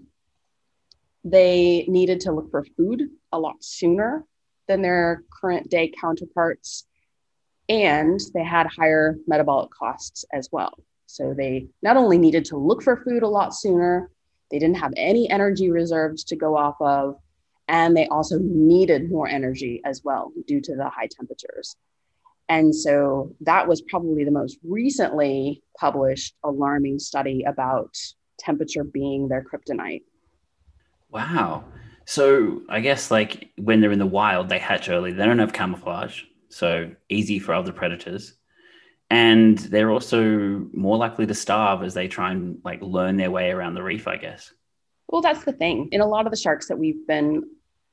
they 1.22 1.84
needed 1.86 2.18
to 2.22 2.32
look 2.32 2.50
for 2.50 2.64
food 2.76 3.10
a 3.30 3.38
lot 3.38 3.62
sooner 3.62 4.24
than 4.66 4.82
their 4.82 5.22
current 5.40 5.70
day 5.70 5.92
counterparts. 6.00 6.84
And 7.68 8.18
they 8.34 8.42
had 8.42 8.66
higher 8.66 9.14
metabolic 9.28 9.70
costs 9.70 10.24
as 10.32 10.48
well. 10.50 10.76
So 11.06 11.32
they 11.32 11.68
not 11.80 11.96
only 11.96 12.18
needed 12.18 12.46
to 12.46 12.56
look 12.56 12.82
for 12.82 12.96
food 12.96 13.22
a 13.22 13.28
lot 13.28 13.54
sooner, 13.54 14.10
they 14.50 14.58
didn't 14.58 14.78
have 14.78 14.94
any 14.96 15.30
energy 15.30 15.70
reserves 15.70 16.24
to 16.24 16.36
go 16.36 16.56
off 16.56 16.74
of, 16.80 17.14
and 17.68 17.96
they 17.96 18.08
also 18.08 18.40
needed 18.40 19.12
more 19.12 19.28
energy 19.28 19.80
as 19.84 20.02
well 20.02 20.32
due 20.48 20.60
to 20.62 20.74
the 20.74 20.88
high 20.88 21.06
temperatures. 21.08 21.76
And 22.48 22.74
so 22.74 23.34
that 23.40 23.66
was 23.66 23.80
probably 23.82 24.24
the 24.24 24.30
most 24.30 24.58
recently 24.62 25.62
published 25.78 26.34
alarming 26.44 26.98
study 26.98 27.44
about 27.44 27.96
temperature 28.38 28.84
being 28.84 29.28
their 29.28 29.44
kryptonite. 29.44 30.02
Wow. 31.10 31.64
So 32.04 32.62
I 32.68 32.80
guess 32.80 33.10
like 33.10 33.50
when 33.56 33.80
they're 33.80 33.92
in 33.92 33.98
the 33.98 34.06
wild, 34.06 34.48
they 34.48 34.58
hatch 34.58 34.88
early. 34.88 35.12
They 35.12 35.24
don't 35.24 35.38
have 35.38 35.52
camouflage, 35.54 36.22
so 36.48 36.90
easy 37.08 37.38
for 37.38 37.54
other 37.54 37.72
predators 37.72 38.34
and 39.10 39.58
they're 39.58 39.90
also 39.90 40.66
more 40.72 40.96
likely 40.96 41.26
to 41.26 41.34
starve 41.34 41.82
as 41.82 41.94
they 41.94 42.08
try 42.08 42.32
and 42.32 42.58
like 42.64 42.80
learn 42.82 43.16
their 43.16 43.30
way 43.30 43.50
around 43.50 43.74
the 43.74 43.82
reef 43.82 44.08
i 44.08 44.16
guess 44.16 44.52
well 45.08 45.20
that's 45.20 45.44
the 45.44 45.52
thing 45.52 45.88
in 45.92 46.00
a 46.00 46.06
lot 46.06 46.26
of 46.26 46.30
the 46.30 46.36
sharks 46.36 46.68
that 46.68 46.78
we've 46.78 47.06
been 47.06 47.42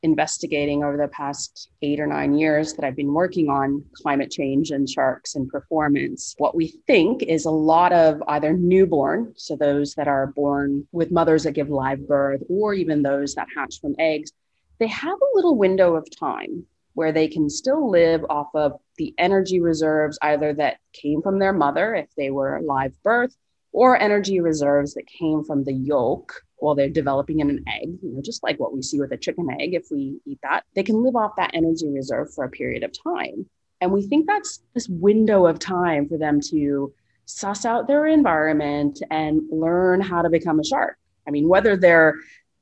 investigating 0.03 0.83
over 0.83 0.97
the 0.97 1.07
past 1.09 1.69
eight 1.81 1.99
or 1.99 2.07
nine 2.07 2.33
years 2.33 2.73
that 2.73 2.85
I've 2.85 2.95
been 2.95 3.13
working 3.13 3.49
on 3.49 3.83
climate 3.93 4.31
change 4.31 4.71
and 4.71 4.89
sharks 4.89 5.35
and 5.35 5.47
performance, 5.47 6.33
what 6.37 6.55
we 6.55 6.73
think 6.87 7.23
is 7.23 7.45
a 7.45 7.51
lot 7.51 7.93
of 7.93 8.21
either 8.27 8.53
newborn, 8.53 9.33
so 9.35 9.55
those 9.55 9.93
that 9.95 10.07
are 10.07 10.27
born 10.27 10.87
with 10.91 11.11
mothers 11.11 11.43
that 11.43 11.53
give 11.53 11.69
live 11.69 12.07
birth, 12.07 12.41
or 12.49 12.73
even 12.73 13.03
those 13.03 13.35
that 13.35 13.47
hatch 13.55 13.79
from 13.79 13.95
eggs, 13.99 14.31
they 14.79 14.87
have 14.87 15.19
a 15.19 15.35
little 15.35 15.55
window 15.55 15.95
of 15.95 16.07
time 16.17 16.65
where 16.93 17.11
they 17.11 17.27
can 17.27 17.49
still 17.49 17.89
live 17.89 18.25
off 18.29 18.49
of 18.53 18.73
the 18.97 19.13
energy 19.17 19.61
reserves, 19.61 20.17
either 20.21 20.53
that 20.53 20.77
came 20.93 21.21
from 21.21 21.39
their 21.39 21.53
mother 21.53 21.95
if 21.95 22.09
they 22.17 22.29
were 22.31 22.59
live 22.63 22.93
birth, 23.03 23.35
or 23.73 23.99
energy 23.99 24.39
reserves 24.39 24.93
that 24.93 25.07
came 25.07 25.43
from 25.43 25.63
the 25.63 25.73
yolk 25.73 26.33
while 26.57 26.75
they're 26.75 26.89
developing 26.89 27.39
in 27.39 27.49
an 27.49 27.63
egg, 27.67 27.97
you 28.01 28.13
know, 28.13 28.21
just 28.21 28.43
like 28.43 28.59
what 28.59 28.73
we 28.73 28.81
see 28.81 28.99
with 28.99 29.11
a 29.11 29.17
chicken 29.17 29.47
egg, 29.59 29.73
if 29.73 29.87
we 29.89 30.19
eat 30.25 30.39
that, 30.43 30.63
they 30.75 30.83
can 30.83 31.01
live 31.03 31.15
off 31.15 31.35
that 31.37 31.51
energy 31.53 31.87
reserve 31.89 32.33
for 32.33 32.43
a 32.43 32.49
period 32.49 32.83
of 32.83 32.91
time. 33.03 33.45
And 33.79 33.91
we 33.91 34.03
think 34.03 34.27
that's 34.27 34.61
this 34.75 34.87
window 34.87 35.47
of 35.47 35.57
time 35.57 36.07
for 36.07 36.17
them 36.17 36.39
to 36.51 36.93
suss 37.25 37.65
out 37.65 37.87
their 37.87 38.05
environment 38.05 39.01
and 39.09 39.41
learn 39.51 40.01
how 40.01 40.21
to 40.21 40.29
become 40.29 40.59
a 40.59 40.63
shark. 40.63 40.97
I 41.27 41.31
mean, 41.31 41.47
whether 41.47 41.75
they're 41.75 42.15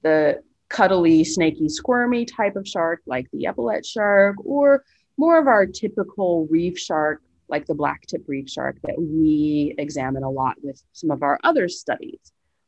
the 0.04 0.42
cuddly, 0.70 1.24
snaky, 1.24 1.68
squirmy 1.68 2.26
type 2.26 2.56
of 2.56 2.68
shark 2.68 3.02
like 3.06 3.28
the 3.32 3.48
epaulet 3.48 3.86
shark, 3.86 4.36
or 4.46 4.86
more 5.18 5.40
of 5.40 5.48
our 5.48 5.66
typical 5.66 6.48
reef 6.50 6.78
shark 6.78 7.22
like 7.50 7.66
the 7.66 7.74
black 7.74 8.06
tip 8.08 8.24
reef 8.28 8.50
shark 8.50 8.78
that 8.84 8.96
we 8.98 9.74
examine 9.78 10.24
a 10.24 10.30
lot 10.30 10.56
with 10.62 10.82
some 10.94 11.12
of 11.12 11.24
our 11.24 11.40
other 11.44 11.68
studies. 11.68 12.20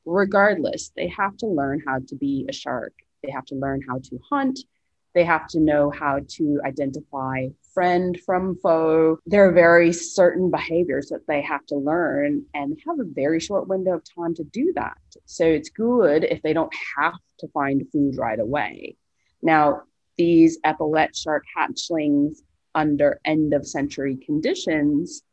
Regardless, 0.06 0.92
they 0.96 1.08
have 1.08 1.38
to 1.38 1.48
learn 1.48 1.82
how 1.86 2.00
to 2.08 2.16
be 2.16 2.46
a 2.50 2.54
shark. 2.54 2.94
They 3.24 3.32
have 3.32 3.46
to 3.46 3.56
learn 3.56 3.82
how 3.88 4.00
to 4.00 4.20
hunt. 4.30 4.60
They 5.14 5.24
have 5.26 5.48
to 5.50 5.60
know 5.60 5.92
how 5.92 6.22
to 6.38 6.62
identify 6.66 7.48
friend 7.74 8.18
from 8.26 8.58
foe. 8.64 9.20
There 9.26 9.48
are 9.48 9.52
very 9.52 9.94
certain 9.94 10.50
behaviors 10.50 11.10
that 11.10 11.28
they 11.28 11.42
have 11.42 11.66
to 11.68 11.76
learn 11.76 12.46
and 12.54 12.78
have 12.88 13.00
a 13.00 13.06
very 13.06 13.40
short 13.40 13.68
window 13.68 13.96
of 13.96 14.04
time 14.16 14.34
to 14.36 14.44
do 14.44 14.72
that. 14.76 14.98
So 15.26 15.46
it's 15.46 15.70
good 15.70 16.24
if 16.24 16.42
they 16.42 16.54
don't 16.54 16.74
have 16.98 17.16
to 17.40 17.48
find 17.50 17.84
food 17.92 18.18
right 18.18 18.40
away. 18.40 18.96
Now, 19.42 19.84
these 20.18 20.60
epaulet 20.66 21.16
shark 21.16 21.44
hatchlings 21.58 22.40
under 22.76 23.20
end 23.26 23.54
of 23.54 23.68
century 23.68 24.18
conditions, 24.18 25.24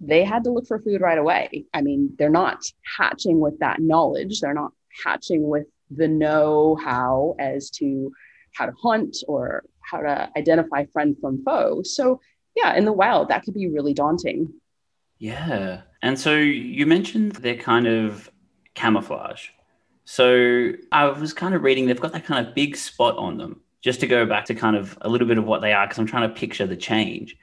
they 0.00 0.24
had 0.24 0.44
to 0.44 0.50
look 0.50 0.66
for 0.66 0.78
food 0.78 1.00
right 1.00 1.18
away. 1.18 1.66
I 1.74 1.82
mean, 1.82 2.14
they're 2.18 2.30
not 2.30 2.62
hatching 2.98 3.40
with 3.40 3.58
that 3.60 3.80
knowledge, 3.80 4.40
they're 4.40 4.54
not 4.54 4.72
hatching 5.04 5.46
with 5.48 5.66
the 5.90 6.08
know 6.08 6.76
how 6.82 7.34
as 7.38 7.70
to 7.70 8.12
how 8.54 8.66
to 8.66 8.72
hunt 8.72 9.16
or 9.26 9.64
how 9.80 10.00
to 10.00 10.30
identify 10.36 10.84
friend 10.86 11.16
from 11.20 11.42
foe. 11.44 11.82
So, 11.82 12.20
yeah, 12.54 12.74
in 12.74 12.84
the 12.84 12.92
wild, 12.92 13.28
that 13.28 13.44
could 13.44 13.54
be 13.54 13.68
really 13.68 13.94
daunting. 13.94 14.52
Yeah. 15.18 15.82
And 16.02 16.18
so 16.18 16.36
you 16.36 16.86
mentioned 16.86 17.32
they're 17.32 17.56
kind 17.56 17.86
of 17.86 18.30
camouflage. 18.74 19.48
So 20.04 20.72
I 20.92 21.06
was 21.06 21.32
kind 21.32 21.54
of 21.54 21.62
reading, 21.62 21.86
they've 21.86 22.00
got 22.00 22.12
that 22.12 22.24
kind 22.24 22.46
of 22.46 22.54
big 22.54 22.76
spot 22.76 23.16
on 23.18 23.36
them. 23.36 23.60
Just 23.82 24.00
to 24.00 24.06
go 24.06 24.26
back 24.26 24.46
to 24.46 24.54
kind 24.54 24.76
of 24.76 24.98
a 25.02 25.08
little 25.08 25.28
bit 25.28 25.38
of 25.38 25.44
what 25.44 25.60
they 25.60 25.72
are, 25.72 25.86
because 25.86 25.98
I'm 25.98 26.06
trying 26.06 26.28
to 26.28 26.34
picture 26.34 26.66
the 26.66 26.76
change. 26.76 27.36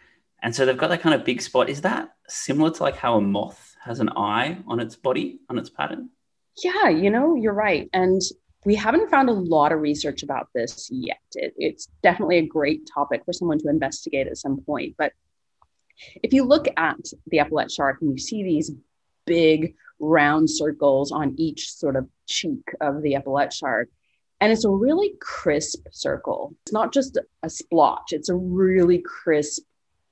And 0.43 0.53
so 0.53 0.65
they've 0.65 0.77
got 0.77 0.89
that 0.89 1.01
kind 1.01 1.15
of 1.15 1.23
big 1.23 1.41
spot. 1.41 1.69
Is 1.69 1.81
that 1.81 2.13
similar 2.27 2.71
to 2.71 2.83
like 2.83 2.97
how 2.97 3.17
a 3.17 3.21
moth 3.21 3.75
has 3.83 3.99
an 3.99 4.09
eye 4.09 4.57
on 4.67 4.79
its 4.79 4.95
body, 4.95 5.39
on 5.49 5.57
its 5.57 5.69
pattern? 5.69 6.09
Yeah, 6.63 6.89
you 6.89 7.09
know, 7.09 7.35
you're 7.35 7.53
right. 7.53 7.89
And 7.93 8.21
we 8.65 8.75
haven't 8.75 9.09
found 9.09 9.29
a 9.29 9.33
lot 9.33 9.71
of 9.71 9.79
research 9.79 10.23
about 10.23 10.49
this 10.53 10.89
yet. 10.91 11.19
It, 11.33 11.53
it's 11.57 11.87
definitely 12.03 12.37
a 12.39 12.47
great 12.47 12.89
topic 12.91 13.23
for 13.23 13.33
someone 13.33 13.59
to 13.59 13.69
investigate 13.69 14.27
at 14.27 14.37
some 14.37 14.59
point. 14.61 14.95
But 14.97 15.13
if 16.21 16.33
you 16.33 16.43
look 16.43 16.67
at 16.75 16.99
the 17.27 17.39
epaulet 17.39 17.71
shark 17.71 17.99
and 18.01 18.11
you 18.11 18.17
see 18.17 18.43
these 18.43 18.71
big 19.25 19.75
round 19.99 20.49
circles 20.49 21.11
on 21.11 21.35
each 21.37 21.71
sort 21.71 21.95
of 21.95 22.09
cheek 22.27 22.73
of 22.81 23.01
the 23.01 23.15
epaulet 23.15 23.53
shark, 23.53 23.89
and 24.41 24.51
it's 24.51 24.65
a 24.65 24.69
really 24.69 25.13
crisp 25.21 25.87
circle. 25.91 26.55
It's 26.63 26.73
not 26.73 26.93
just 26.93 27.17
a 27.43 27.49
splotch, 27.49 28.11
it's 28.11 28.29
a 28.29 28.35
really 28.35 29.01
crisp, 29.01 29.63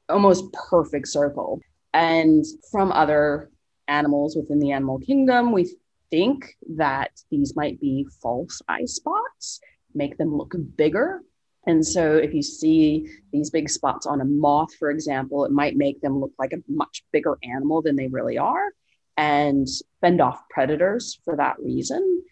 almost 0.10 0.52
perfect 0.54 1.08
circle. 1.08 1.62
And 1.94 2.44
from 2.72 2.92
other 2.92 3.52
animals 3.88 4.36
within 4.36 4.60
the 4.60 4.72
animal 4.72 5.00
kingdom, 5.00 5.52
we 5.52 5.76
think 6.10 6.56
that 6.76 7.12
these 7.32 7.56
might 7.56 7.80
be 7.80 8.08
false 8.22 8.62
eye 8.68 8.86
spots, 8.86 9.60
make 9.94 10.18
them 10.18 10.36
look 10.36 10.56
bigger. 10.76 11.22
And 11.66 11.86
so, 11.86 12.16
if 12.16 12.34
you 12.34 12.42
see 12.42 13.08
these 13.32 13.50
big 13.50 13.70
spots 13.70 14.06
on 14.06 14.20
a 14.20 14.26
moth, 14.26 14.74
for 14.76 14.90
example, 14.90 15.46
it 15.46 15.52
might 15.52 15.78
make 15.78 16.02
them 16.02 16.20
look 16.20 16.34
like 16.38 16.52
a 16.52 16.62
much 16.68 17.04
bigger 17.14 17.38
animal 17.44 17.82
than 17.82 17.96
they 17.96 18.08
really 18.08 18.38
are 18.38 18.74
and 19.16 19.68
fend 20.02 20.22
off 20.22 20.48
predators 20.50 21.20
for 21.24 21.38
that 21.38 21.56
reason. 21.60 22.24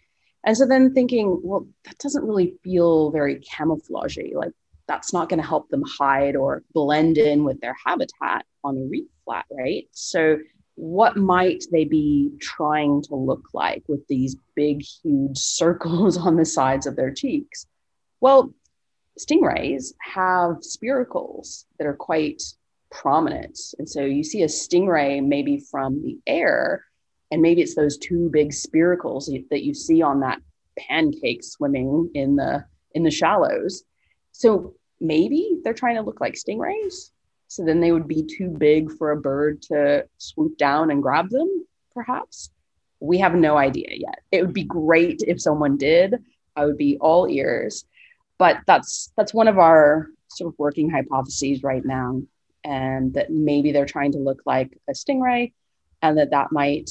And 0.44 0.56
so, 0.56 0.66
then 0.66 0.92
thinking, 0.92 1.40
well, 1.42 1.66
that 1.84 1.98
doesn't 1.98 2.24
really 2.24 2.54
feel 2.64 3.10
very 3.10 3.40
camouflagey. 3.40 4.34
Like, 4.34 4.52
that's 4.88 5.12
not 5.12 5.28
going 5.28 5.40
to 5.40 5.46
help 5.46 5.68
them 5.68 5.84
hide 5.86 6.36
or 6.36 6.62
blend 6.74 7.18
in 7.18 7.44
with 7.44 7.60
their 7.60 7.76
habitat 7.84 8.44
on 8.64 8.76
a 8.76 8.84
reef 8.90 9.06
flat, 9.24 9.46
right? 9.50 9.86
So, 9.92 10.38
what 10.74 11.16
might 11.16 11.64
they 11.70 11.84
be 11.84 12.30
trying 12.40 13.02
to 13.02 13.14
look 13.14 13.48
like 13.52 13.84
with 13.88 14.06
these 14.08 14.36
big, 14.54 14.82
huge 14.82 15.38
circles 15.38 16.16
on 16.16 16.36
the 16.36 16.44
sides 16.44 16.86
of 16.86 16.96
their 16.96 17.12
cheeks? 17.12 17.66
Well, 18.20 18.54
stingrays 19.18 19.92
have 20.00 20.60
spiracles 20.60 21.64
that 21.78 21.86
are 21.86 21.96
quite 21.96 22.42
prominent. 22.90 23.58
And 23.78 23.88
so 23.88 24.02
you 24.02 24.22
see 24.22 24.42
a 24.42 24.46
stingray 24.46 25.24
maybe 25.24 25.58
from 25.70 26.02
the 26.02 26.18
air, 26.26 26.84
and 27.32 27.42
maybe 27.42 27.62
it's 27.62 27.74
those 27.74 27.98
two 27.98 28.30
big 28.30 28.50
spiracles 28.50 29.26
that 29.50 29.64
you 29.64 29.74
see 29.74 30.02
on 30.02 30.20
that 30.20 30.40
pancake 30.78 31.42
swimming 31.42 32.08
in 32.14 32.36
the 32.36 32.64
in 32.92 33.02
the 33.02 33.10
shallows. 33.10 33.82
So 34.30 34.74
maybe 35.00 35.58
they're 35.64 35.74
trying 35.74 35.96
to 35.96 36.02
look 36.02 36.20
like 36.20 36.34
stingrays 36.34 37.10
so 37.52 37.62
then 37.62 37.80
they 37.80 37.92
would 37.92 38.08
be 38.08 38.22
too 38.22 38.48
big 38.48 38.90
for 38.96 39.10
a 39.10 39.20
bird 39.20 39.60
to 39.64 40.06
swoop 40.16 40.56
down 40.56 40.90
and 40.90 41.02
grab 41.02 41.28
them, 41.28 41.66
perhaps. 41.92 42.50
We 42.98 43.18
have 43.18 43.34
no 43.34 43.58
idea 43.58 43.88
yet. 43.90 44.20
It 44.30 44.40
would 44.40 44.54
be 44.54 44.64
great 44.64 45.22
if 45.26 45.38
someone 45.38 45.76
did. 45.76 46.14
I 46.56 46.64
would 46.64 46.78
be 46.78 46.96
all 46.98 47.28
ears. 47.28 47.84
But 48.38 48.60
that's 48.66 49.12
that's 49.18 49.34
one 49.34 49.48
of 49.48 49.58
our 49.58 50.06
sort 50.28 50.50
of 50.50 50.58
working 50.58 50.88
hypotheses 50.88 51.62
right 51.62 51.84
now, 51.84 52.22
and 52.64 53.12
that 53.12 53.30
maybe 53.30 53.70
they're 53.70 53.84
trying 53.84 54.12
to 54.12 54.18
look 54.18 54.40
like 54.46 54.78
a 54.88 54.92
stingray, 54.92 55.52
and 56.00 56.16
that 56.16 56.30
that 56.30 56.52
might 56.52 56.88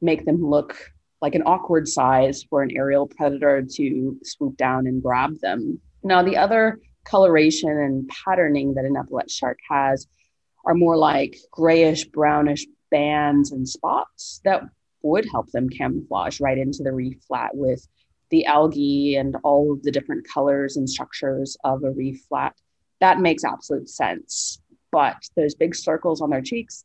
make 0.00 0.24
them 0.24 0.44
look 0.44 0.76
like 1.20 1.34
an 1.34 1.42
awkward 1.42 1.88
size 1.88 2.44
for 2.48 2.62
an 2.62 2.70
aerial 2.76 3.06
predator 3.06 3.62
to 3.62 4.18
swoop 4.22 4.56
down 4.56 4.86
and 4.86 5.02
grab 5.02 5.38
them. 5.40 5.80
Now, 6.04 6.22
the 6.22 6.36
other 6.36 6.78
coloration 7.04 7.70
and 7.70 8.08
patterning 8.08 8.74
that 8.74 8.84
an 8.84 8.96
epaulet 8.96 9.30
shark 9.30 9.58
has 9.68 10.06
are 10.64 10.74
more 10.74 10.96
like 10.96 11.36
grayish 11.50 12.04
brownish 12.04 12.66
bands 12.90 13.52
and 13.52 13.68
spots 13.68 14.40
that 14.44 14.62
would 15.02 15.26
help 15.30 15.50
them 15.50 15.68
camouflage 15.68 16.40
right 16.40 16.58
into 16.58 16.82
the 16.82 16.92
reef 16.92 17.18
flat 17.26 17.50
with 17.54 17.86
the 18.30 18.44
algae 18.44 19.16
and 19.16 19.36
all 19.42 19.72
of 19.72 19.82
the 19.82 19.90
different 19.90 20.26
colors 20.32 20.76
and 20.76 20.88
structures 20.88 21.56
of 21.64 21.82
a 21.82 21.90
reef 21.90 22.20
flat. 22.28 22.54
That 23.00 23.20
makes 23.20 23.44
absolute 23.44 23.88
sense. 23.88 24.60
But 24.90 25.16
those 25.36 25.54
big 25.54 25.74
circles 25.74 26.20
on 26.20 26.30
their 26.30 26.42
cheeks, 26.42 26.84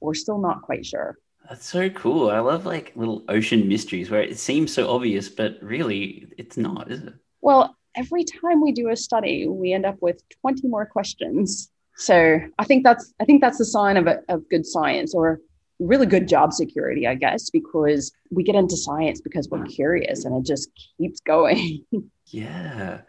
we're 0.00 0.14
still 0.14 0.38
not 0.38 0.62
quite 0.62 0.84
sure. 0.86 1.18
That's 1.48 1.66
so 1.66 1.90
cool. 1.90 2.30
I 2.30 2.38
love 2.38 2.66
like 2.66 2.92
little 2.94 3.24
ocean 3.28 3.68
mysteries 3.68 4.10
where 4.10 4.22
it 4.22 4.38
seems 4.38 4.72
so 4.72 4.90
obvious, 4.90 5.28
but 5.28 5.58
really 5.60 6.28
it's 6.38 6.56
not, 6.56 6.90
is 6.90 7.02
it? 7.02 7.14
Well, 7.40 7.76
every 7.94 8.24
time 8.24 8.62
we 8.62 8.72
do 8.72 8.88
a 8.90 8.96
study, 8.96 9.46
we 9.46 9.72
end 9.72 9.84
up 9.84 9.96
with 10.00 10.22
20 10.40 10.68
more 10.68 10.86
questions. 10.86 11.70
So 11.96 12.40
I 12.58 12.64
think 12.64 12.84
that's 12.84 13.12
I 13.20 13.24
think 13.24 13.42
that's 13.42 13.60
a 13.60 13.64
sign 13.64 13.96
of, 13.96 14.06
a, 14.06 14.20
of 14.28 14.48
good 14.48 14.64
science 14.64 15.14
or 15.14 15.40
really 15.78 16.06
good 16.06 16.28
job 16.28 16.52
security, 16.52 17.06
I 17.06 17.14
guess, 17.14 17.50
because 17.50 18.12
we 18.30 18.44
get 18.44 18.54
into 18.54 18.76
science 18.76 19.20
because 19.20 19.48
we're 19.50 19.64
curious 19.64 20.24
and 20.24 20.34
it 20.36 20.44
just 20.46 20.70
keeps 20.98 21.20
going. 21.20 21.84
yeah. 22.26 23.00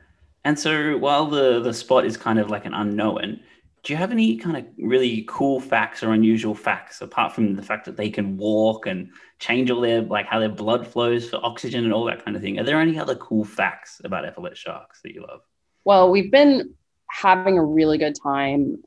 And 0.43 0.59
so 0.59 0.97
while 0.97 1.27
the 1.27 1.61
the 1.61 1.73
spot 1.73 2.05
is 2.05 2.17
kind 2.17 2.39
of 2.39 2.49
like 2.49 2.65
an 2.65 2.73
unknown, 2.73 3.39
do 3.83 3.91
you 3.91 3.97
have 3.97 4.11
any 4.11 4.37
kind 4.37 4.55
of 4.55 4.65
really 4.77 5.25
cool 5.27 5.59
facts 5.59 6.03
or 6.03 6.13
unusual 6.13 6.55
facts 6.55 7.01
apart 7.01 7.33
from 7.33 7.55
the 7.55 7.61
fact 7.61 7.85
that 7.85 7.97
they 7.97 8.09
can 8.09 8.37
walk 8.37 8.87
and 8.87 9.09
change 9.39 9.69
all 9.69 9.81
their 9.81 10.01
like 10.01 10.25
how 10.25 10.39
their 10.39 10.49
blood 10.49 10.87
flows 10.87 11.29
for 11.29 11.39
oxygen 11.43 11.83
and 11.83 11.93
all 11.93 12.05
that 12.05 12.23
kind 12.23 12.35
of 12.35 12.41
thing 12.41 12.59
are 12.59 12.63
there 12.63 12.79
any 12.79 12.97
other 12.97 13.15
cool 13.15 13.43
facts 13.43 14.01
about 14.03 14.23
epaulet 14.25 14.55
sharks 14.55 15.01
that 15.03 15.13
you 15.13 15.21
love 15.21 15.41
well 15.83 16.09
we've 16.09 16.31
been 16.31 16.73
having 17.09 17.57
a 17.57 17.63
really 17.63 17.97
good 17.97 18.15
time 18.21 18.81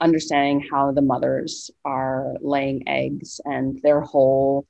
understanding 0.00 0.66
how 0.70 0.92
the 0.92 1.00
mothers 1.00 1.70
are 1.84 2.34
laying 2.40 2.86
eggs 2.88 3.40
and 3.44 3.80
their 3.82 4.00
whole 4.00 4.66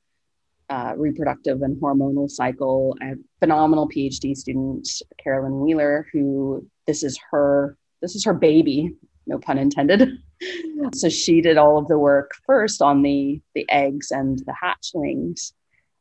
uh, 0.70 0.94
reproductive 0.96 1.60
and 1.62 1.76
hormonal 1.80 2.30
cycle. 2.30 2.96
a 3.02 3.14
phenomenal 3.40 3.88
PhD 3.88 4.34
student, 4.34 4.88
Carolyn 5.22 5.60
Wheeler, 5.60 6.06
who 6.12 6.66
this 6.86 7.02
is 7.02 7.18
her 7.30 7.76
this 8.00 8.14
is 8.14 8.24
her 8.24 8.34
baby 8.34 8.94
no 9.26 9.38
pun 9.38 9.58
intended. 9.58 10.08
so 10.94 11.08
she 11.08 11.40
did 11.40 11.56
all 11.56 11.78
of 11.78 11.88
the 11.88 11.98
work 11.98 12.32
first 12.46 12.82
on 12.82 13.02
the 13.02 13.40
the 13.54 13.66
eggs 13.70 14.10
and 14.10 14.38
the 14.40 14.54
hatchlings, 14.62 15.52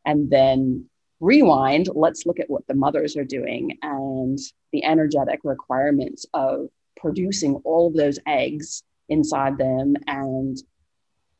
and 0.06 0.30
then 0.30 0.86
rewind. 1.20 1.90
Let's 1.94 2.26
look 2.26 2.40
at 2.40 2.50
what 2.50 2.68
the 2.68 2.74
mothers 2.74 3.16
are 3.16 3.24
doing 3.24 3.78
and 3.82 4.38
the 4.72 4.84
energetic 4.84 5.40
requirements 5.44 6.26
of 6.34 6.68
producing 6.98 7.56
all 7.64 7.88
of 7.88 7.96
those 7.96 8.20
eggs 8.28 8.84
inside 9.10 9.58
them 9.58 9.96
and 10.08 10.58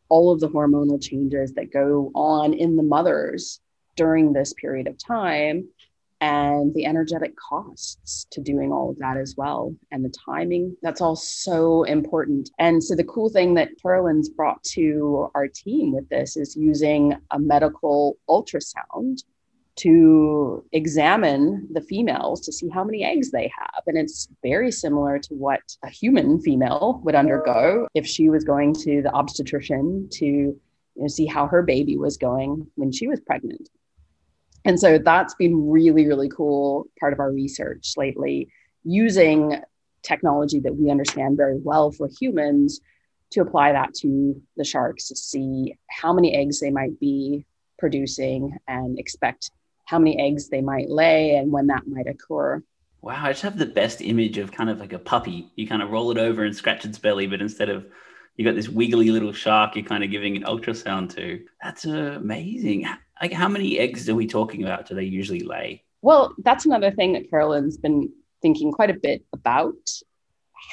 all 0.10 0.32
of 0.32 0.40
the 0.40 0.50
hormonal 0.50 1.02
changes 1.02 1.54
that 1.54 1.72
go 1.72 2.12
on 2.14 2.54
in 2.54 2.76
the 2.76 2.84
mothers 2.84 3.60
during 3.96 4.34
this 4.34 4.54
period 4.54 4.88
of 4.88 4.98
time 4.98 5.68
and 6.24 6.74
the 6.74 6.86
energetic 6.86 7.36
costs 7.36 8.28
to 8.32 8.40
doing 8.40 8.72
all 8.72 8.90
of 8.90 8.98
that 8.98 9.18
as 9.18 9.36
well 9.36 9.76
and 9.92 10.06
the 10.06 10.14
timing 10.26 10.74
that's 10.82 11.02
all 11.02 11.18
so 11.18 11.84
important. 11.84 12.50
And 12.60 12.82
so 12.82 12.96
the 12.96 13.04
cool 13.04 13.30
thing 13.30 13.56
that 13.56 13.72
carolyn's 13.82 14.30
brought 14.30 14.64
to 14.76 15.30
our 15.36 15.50
team 15.50 15.92
with 15.92 16.08
this 16.08 16.38
is 16.38 16.56
using 16.56 17.14
a 17.32 17.40
medical 17.40 18.18
ultrasound 18.30 19.24
to 19.76 20.64
examine 20.72 21.68
the 21.74 21.82
females 21.82 22.40
to 22.42 22.54
see 22.54 22.70
how 22.70 22.86
many 22.86 23.04
eggs 23.04 23.32
they 23.32 23.52
have. 23.58 23.84
And 23.86 23.98
it's 23.98 24.30
very 24.42 24.72
similar 24.72 25.20
to 25.20 25.34
what 25.34 25.62
a 25.84 25.90
human 25.90 26.40
female 26.40 27.02
would 27.04 27.16
undergo 27.16 27.86
if 27.96 28.08
she 28.08 28.30
was 28.30 28.46
going 28.46 28.76
to 28.76 29.02
the 29.02 29.12
obstetrician 29.12 30.08
to 30.14 30.26
you 30.26 30.62
know, 30.96 31.08
see 31.08 31.26
how 31.26 31.48
her 31.48 31.64
baby 31.64 31.98
was 31.98 32.16
going 32.16 32.66
when 32.76 32.94
she 32.94 33.08
was 33.10 33.20
pregnant 33.20 33.68
and 34.66 34.80
so 34.80 34.98
that's 34.98 35.36
been 35.36 35.70
really, 35.70 36.08
really 36.08 36.30
cool 36.30 36.88
part 37.00 37.14
of 37.14 37.20
our 37.20 37.32
research 37.32 37.94
lately, 37.98 38.50
using 38.84 39.62
technology 40.02 40.60
that 40.60 40.76
we 40.76 40.92
understand 40.92 41.38
very 41.38 41.58
well 41.58 41.92
for 41.92 42.10
humans 42.20 42.82
to 43.32 43.42
apply 43.42 43.72
that 43.72 43.94
to 43.96 44.40
the 44.58 44.64
sharks 44.64 45.08
to 45.08 45.16
see 45.16 45.76
how 45.90 46.14
many 46.14 46.36
eggs 46.36 46.60
they 46.60 46.70
might 46.70 47.00
be 47.00 47.46
producing 47.80 48.58
and 48.68 49.00
expect 49.00 49.50
how 49.86 49.98
many 49.98 50.20
eggs 50.20 50.50
they 50.50 50.62
might 50.62 50.90
lay 50.90 51.36
and 51.36 51.52
when 51.52 51.68
that 51.68 51.88
might 51.88 52.08
occur. 52.08 52.62
Wow, 53.02 53.26
I 53.26 53.32
just 53.32 53.42
have 53.42 53.58
the 53.58 53.66
best 53.66 54.02
image 54.02 54.38
of 54.38 54.52
kind 54.52 54.70
of 54.70 54.80
like 54.80 54.94
a 54.94 55.00
puppy. 55.00 55.52
You 55.56 55.68
kind 55.68 55.82
of 55.82 55.92
roll 55.92 56.12
it 56.12 56.18
over 56.18 56.44
and 56.44 56.56
scratch 56.56 56.86
its 56.86 56.98
belly, 56.98 57.28
but 57.28 57.42
instead 57.42 57.70
of 57.70 57.86
you 58.38 58.46
got 58.46 58.56
this 58.56 58.70
wiggly 58.70 59.12
little 59.12 59.34
shark 59.34 59.76
you're 59.76 59.86
kind 59.86 60.04
of 60.04 60.12
giving 60.12 60.38
an 60.38 60.44
ultrasound 60.44 61.14
to. 61.16 61.44
That's 61.62 61.86
amazing. 61.86 62.86
Like, 63.24 63.32
how 63.32 63.48
many 63.48 63.80
eggs 63.80 64.10
are 64.10 64.16
we 64.16 64.28
talking 64.28 64.64
about? 64.64 64.86
Do 64.86 64.96
they 64.96 65.06
usually 65.06 65.40
lay? 65.40 65.86
Well, 66.02 66.36
that's 66.40 66.66
another 66.66 66.92
thing 66.92 67.14
that 67.14 67.30
Carolyn's 67.30 67.78
been 67.78 68.12
thinking 68.42 68.74
quite 68.74 68.90
a 68.90 69.00
bit 69.02 69.24
about 69.32 69.78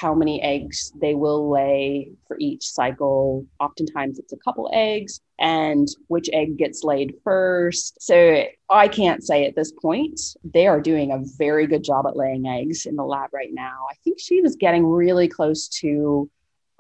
how 0.01 0.15
many 0.15 0.43
eggs 0.43 0.93
they 1.01 1.15
will 1.15 1.49
lay 1.49 2.11
for 2.27 2.37
each 2.41 2.65
cycle. 2.65 3.47
Oftentimes 3.61 4.19
it's 4.19 4.33
a 4.33 4.37
couple 4.39 4.69
eggs 4.73 5.21
and 5.39 5.87
which 6.09 6.29
egg 6.33 6.57
gets 6.57 6.83
laid 6.83 7.15
first. 7.23 8.03
So 8.03 8.43
I 8.69 8.89
can't 8.89 9.23
say 9.23 9.47
at 9.47 9.55
this 9.55 9.71
point. 9.71 10.21
They 10.43 10.67
are 10.67 10.81
doing 10.81 11.13
a 11.13 11.23
very 11.39 11.69
good 11.69 11.85
job 11.85 12.05
at 12.09 12.17
laying 12.17 12.49
eggs 12.49 12.85
in 12.85 12.97
the 12.97 13.05
lab 13.05 13.31
right 13.33 13.53
now. 13.53 13.87
I 13.89 13.95
think 14.03 14.19
she 14.19 14.41
was 14.41 14.57
getting 14.57 14.85
really 14.85 15.29
close 15.29 15.69
to 15.83 16.29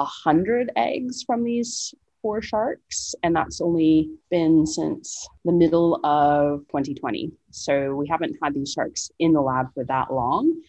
a 0.00 0.04
hundred 0.04 0.72
eggs 0.74 1.22
from 1.22 1.44
these 1.44 1.94
four 2.22 2.42
sharks, 2.42 3.14
and 3.22 3.34
that's 3.34 3.60
only 3.60 4.10
been 4.30 4.66
since 4.66 5.26
the 5.44 5.52
middle 5.52 6.00
of 6.04 6.60
2020. 6.68 7.32
So 7.50 7.94
we 7.94 8.08
haven't 8.08 8.36
had 8.42 8.54
these 8.54 8.72
sharks 8.72 9.10
in 9.18 9.32
the 9.32 9.40
lab 9.40 9.72
for 9.74 9.84
that 9.84 10.12
long 10.12 10.60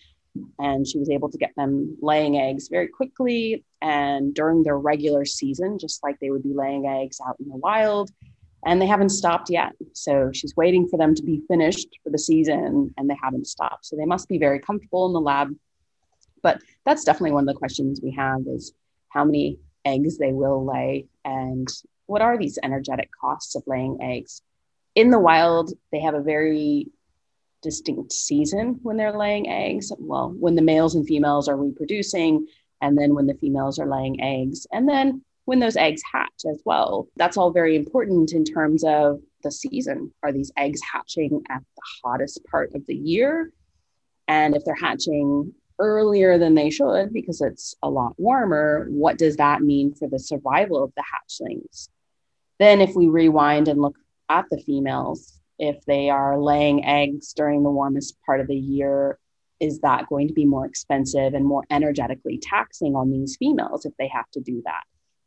and 0.60 0.88
she 0.88 0.98
was 0.98 1.10
able 1.10 1.30
to 1.30 1.38
get 1.38 1.52
them 1.56 1.98
laying 2.02 2.38
eggs 2.38 2.68
very 2.70 2.88
quickly 2.88 3.64
and 3.82 4.34
during 4.34 4.64
their 4.64 4.78
regular 4.78 5.26
season, 5.26 5.78
just 5.78 6.04
like 6.04 6.18
they 6.20 6.30
would 6.30 6.44
be 6.44 6.54
laying 6.54 6.88
eggs 6.88 7.20
out 7.26 7.38
in 7.40 7.50
the 7.50 7.58
wild. 7.58 8.12
And 8.66 8.80
they 8.80 8.86
haven't 8.86 9.10
stopped 9.10 9.50
yet. 9.50 9.72
So 9.94 10.30
she's 10.32 10.56
waiting 10.56 10.88
for 10.88 10.98
them 10.98 11.16
to 11.16 11.24
be 11.24 11.42
finished 11.48 11.88
for 12.04 12.12
the 12.12 12.20
season 12.20 12.94
and 12.96 13.10
they 13.10 13.18
haven't 13.22 13.48
stopped. 13.48 13.88
So 13.88 13.96
they 13.96 14.06
must 14.06 14.30
be 14.30 14.38
very 14.38 14.60
comfortable 14.60 15.08
in 15.08 15.14
the 15.14 15.20
lab. 15.20 15.50
But 16.44 16.62
that's 16.86 17.04
definitely 17.04 17.32
one 17.32 17.48
of 17.48 17.54
the 17.54 17.60
questions 17.60 18.02
we 18.04 18.12
have 18.12 18.42
is 18.48 18.74
how 19.10 19.26
many 19.26 19.58
eggs 19.84 20.20
they 20.20 20.32
will 20.32 20.64
lay 20.64 21.08
and 21.26 21.68
what 22.06 22.22
are 22.22 22.38
these 22.38 22.60
energetic 22.62 23.10
costs 23.20 23.56
of 23.56 23.64
laying 23.68 23.98
eggs. 24.02 24.42
In 24.96 25.12
the 25.12 25.20
wild, 25.20 25.72
they 25.92 26.02
have 26.02 26.14
a 26.14 26.22
very 26.22 26.88
distinct 27.62 28.12
season 28.12 28.80
when 28.82 28.98
they're 28.98 29.18
laying 29.18 29.48
eggs. 29.48 29.92
Well, 29.98 30.34
when 30.38 30.56
the 30.56 30.62
males 30.62 30.96
and 30.96 31.08
females 31.08 31.48
are 31.48 31.56
reproducing, 31.56 32.48
and 32.82 32.98
then 32.98 33.14
when 33.14 33.28
the 33.28 33.36
females 33.36 33.80
are 33.80 33.88
laying 33.88 34.22
eggs, 34.22 34.68
and 34.72 34.90
then 34.90 35.24
when 35.46 35.60
those 35.60 35.78
eggs 35.78 36.02
hatch 36.12 36.46
as 36.50 36.62
well. 36.66 37.08
That's 37.16 37.38
all 37.38 37.52
very 37.52 37.76
important 37.76 38.32
in 38.34 38.44
terms 38.44 38.84
of 38.84 39.22
the 39.44 39.52
season. 39.52 40.14
Are 40.24 40.32
these 40.32 40.52
eggs 40.58 40.82
hatching 40.82 41.42
at 41.50 41.62
the 41.76 41.82
hottest 42.04 42.44
part 42.46 42.74
of 42.76 42.86
the 42.86 42.96
year? 42.96 43.52
And 44.28 44.56
if 44.56 44.64
they're 44.64 44.76
hatching 44.76 45.54
earlier 45.80 46.38
than 46.38 46.56
they 46.56 46.70
should 46.70 47.14
because 47.14 47.42
it's 47.42 47.76
a 47.82 47.90
lot 47.90 48.14
warmer, 48.18 48.88
what 48.90 49.18
does 49.18 49.38
that 49.38 49.62
mean 49.62 49.94
for 49.94 50.08
the 50.08 50.20
survival 50.20 50.84
of 50.84 50.94
the 50.96 51.04
hatchlings? 51.04 51.90
Then, 52.60 52.82
if 52.82 52.96
we 52.96 53.08
rewind 53.08 53.68
and 53.68 53.82
look 53.82 53.98
at 54.30 54.46
the 54.52 54.58
females, 54.60 55.40
if 55.58 55.84
they 55.86 56.10
are 56.10 56.40
laying 56.40 56.86
eggs 56.86 57.34
during 57.34 57.64
the 57.64 57.70
warmest 57.70 58.18
part 58.26 58.40
of 58.40 58.48
the 58.48 58.56
year 58.56 59.18
is 59.62 59.80
that 59.82 60.10
going 60.10 60.28
to 60.28 60.34
be 60.34 60.44
more 60.44 60.66
expensive 60.66 61.36
and 61.36 61.46
more 61.46 61.64
energetically 61.70 62.40
taxing 62.42 62.96
on 62.96 63.12
these 63.12 63.38
females 63.38 63.86
if 63.86 63.94
they 63.98 64.08
have 64.08 64.30
to 64.32 64.42
do 64.42 64.62
that? 64.66 64.82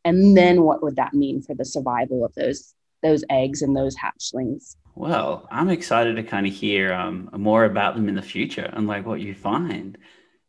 And 0.04 0.36
then 0.36 0.62
what 0.62 0.82
would 0.82 0.96
that 0.96 1.14
mean 1.14 1.40
for 1.40 1.54
the 1.54 1.64
survival 1.64 2.24
of 2.24 2.34
those 2.34 2.74
those 3.02 3.22
eggs 3.30 3.62
and 3.62 3.76
those 3.76 3.96
hatchlings? 3.96 4.76
Well 4.96 5.48
i'm 5.50 5.70
excited 5.70 6.16
to 6.16 6.22
kind 6.22 6.46
of 6.46 6.52
hear 6.52 6.92
um, 6.92 7.30
more 7.36 7.64
about 7.64 7.94
them 7.94 8.08
in 8.08 8.14
the 8.14 8.22
future 8.22 8.70
and 8.72 8.86
like 8.86 9.06
what 9.06 9.20
you 9.20 9.34
find 9.34 9.98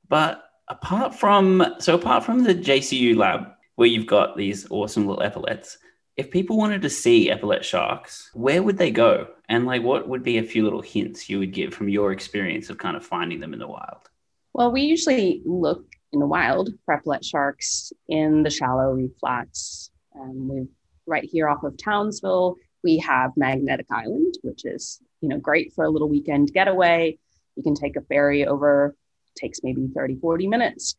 but 0.09 0.43
apart 0.67 1.13
from 1.15 1.63
so 1.79 1.95
apart 1.95 2.23
from 2.23 2.43
the 2.43 2.55
jcu 2.55 3.15
lab 3.15 3.47
where 3.75 3.87
you've 3.87 4.07
got 4.07 4.35
these 4.35 4.65
awesome 4.71 5.05
little 5.05 5.21
epaulets 5.21 5.77
if 6.17 6.31
people 6.31 6.57
wanted 6.57 6.81
to 6.81 6.89
see 6.89 7.29
epaulet 7.29 7.63
sharks, 7.63 8.29
where 8.33 8.63
would 8.63 8.77
they 8.77 8.91
go? 8.91 9.27
And 9.49 9.65
like, 9.65 9.83
what 9.83 10.07
would 10.07 10.23
be 10.23 10.37
a 10.37 10.43
few 10.43 10.63
little 10.63 10.81
hints 10.81 11.29
you 11.29 11.39
would 11.39 11.53
give 11.53 11.73
from 11.73 11.89
your 11.89 12.11
experience 12.11 12.69
of 12.69 12.77
kind 12.77 12.95
of 12.95 13.05
finding 13.05 13.39
them 13.39 13.53
in 13.53 13.59
the 13.59 13.67
wild? 13.67 14.09
Well, 14.53 14.71
we 14.71 14.83
usually 14.83 15.41
look 15.45 15.85
in 16.13 16.19
the 16.19 16.25
wild 16.25 16.69
for 16.85 16.95
epaulet 16.95 17.25
sharks 17.25 17.91
in 18.07 18.43
the 18.43 18.49
shallow 18.49 18.93
reef 18.93 19.11
flats. 19.19 19.91
Um, 20.17 20.47
we 20.47 20.67
right 21.05 21.27
here 21.29 21.49
off 21.49 21.63
of 21.63 21.77
Townsville, 21.77 22.55
we 22.83 22.97
have 22.99 23.31
Magnetic 23.35 23.87
Island, 23.91 24.35
which 24.41 24.63
is 24.63 25.01
you 25.19 25.27
know 25.27 25.37
great 25.37 25.73
for 25.73 25.83
a 25.83 25.89
little 25.89 26.09
weekend 26.09 26.53
getaway. 26.53 27.19
You 27.57 27.63
can 27.63 27.75
take 27.75 27.97
a 27.97 28.01
ferry 28.01 28.45
over, 28.47 28.95
takes 29.35 29.61
maybe 29.63 29.87
30, 29.93 30.17
40 30.17 30.47
minutes. 30.47 30.95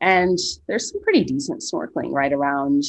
And 0.00 0.38
there's 0.66 0.90
some 0.90 1.02
pretty 1.02 1.24
decent 1.24 1.62
snorkeling 1.62 2.12
right 2.12 2.32
around 2.32 2.82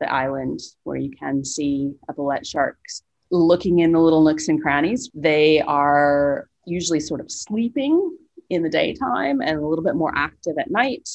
the 0.00 0.12
island 0.12 0.60
where 0.84 0.96
you 0.96 1.10
can 1.10 1.44
see 1.44 1.92
epaulet 2.10 2.46
sharks 2.46 3.02
looking 3.30 3.80
in 3.80 3.92
the 3.92 3.98
little 3.98 4.22
nooks 4.22 4.48
and 4.48 4.60
crannies. 4.60 5.10
They 5.14 5.60
are 5.60 6.48
usually 6.64 7.00
sort 7.00 7.20
of 7.20 7.30
sleeping 7.30 8.16
in 8.50 8.62
the 8.62 8.68
daytime 8.68 9.40
and 9.40 9.58
a 9.58 9.66
little 9.66 9.84
bit 9.84 9.94
more 9.94 10.12
active 10.14 10.58
at 10.58 10.70
night. 10.70 11.08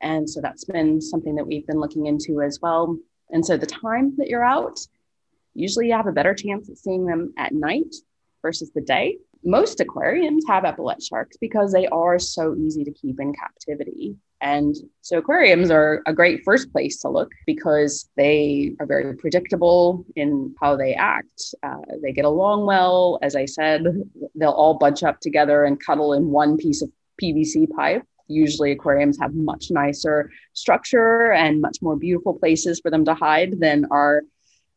And 0.00 0.28
so 0.28 0.40
that's 0.40 0.64
been 0.64 1.00
something 1.00 1.34
that 1.36 1.46
we've 1.46 1.66
been 1.66 1.80
looking 1.80 2.06
into 2.06 2.42
as 2.42 2.60
well. 2.60 2.96
And 3.30 3.44
so 3.44 3.56
the 3.56 3.66
time 3.66 4.14
that 4.16 4.28
you're 4.28 4.44
out, 4.44 4.78
usually 5.54 5.88
you 5.88 5.94
have 5.94 6.06
a 6.06 6.12
better 6.12 6.34
chance 6.34 6.68
at 6.68 6.78
seeing 6.78 7.04
them 7.04 7.34
at 7.36 7.52
night 7.52 7.94
versus 8.42 8.70
the 8.70 8.80
day 8.80 9.18
most 9.44 9.80
aquariums 9.80 10.44
have 10.46 10.64
epaulet 10.64 11.02
sharks 11.02 11.36
because 11.36 11.72
they 11.72 11.86
are 11.88 12.18
so 12.18 12.54
easy 12.56 12.84
to 12.84 12.92
keep 12.92 13.20
in 13.20 13.32
captivity. 13.32 14.16
And 14.40 14.76
so 15.00 15.18
aquariums 15.18 15.70
are 15.70 16.02
a 16.06 16.12
great 16.12 16.42
first 16.44 16.72
place 16.72 16.98
to 17.00 17.08
look 17.08 17.30
because 17.46 18.08
they 18.16 18.74
are 18.78 18.86
very 18.86 19.16
predictable 19.16 20.04
in 20.14 20.54
how 20.60 20.76
they 20.76 20.94
act. 20.94 21.54
Uh, 21.62 21.78
they 22.02 22.12
get 22.12 22.24
along 22.24 22.66
well. 22.66 23.18
As 23.22 23.34
I 23.34 23.46
said, 23.46 23.84
they'll 24.34 24.50
all 24.50 24.74
bunch 24.74 25.02
up 25.02 25.20
together 25.20 25.64
and 25.64 25.84
cuddle 25.84 26.12
in 26.12 26.30
one 26.30 26.56
piece 26.56 26.82
of 26.82 26.90
PVC 27.20 27.68
pipe. 27.70 28.04
Usually, 28.28 28.72
aquariums 28.72 29.18
have 29.20 29.34
much 29.34 29.70
nicer 29.70 30.30
structure 30.52 31.32
and 31.32 31.60
much 31.60 31.78
more 31.80 31.96
beautiful 31.96 32.34
places 32.34 32.78
for 32.78 32.90
them 32.90 33.04
to 33.06 33.14
hide 33.14 33.58
than 33.58 33.86
our 33.90 34.22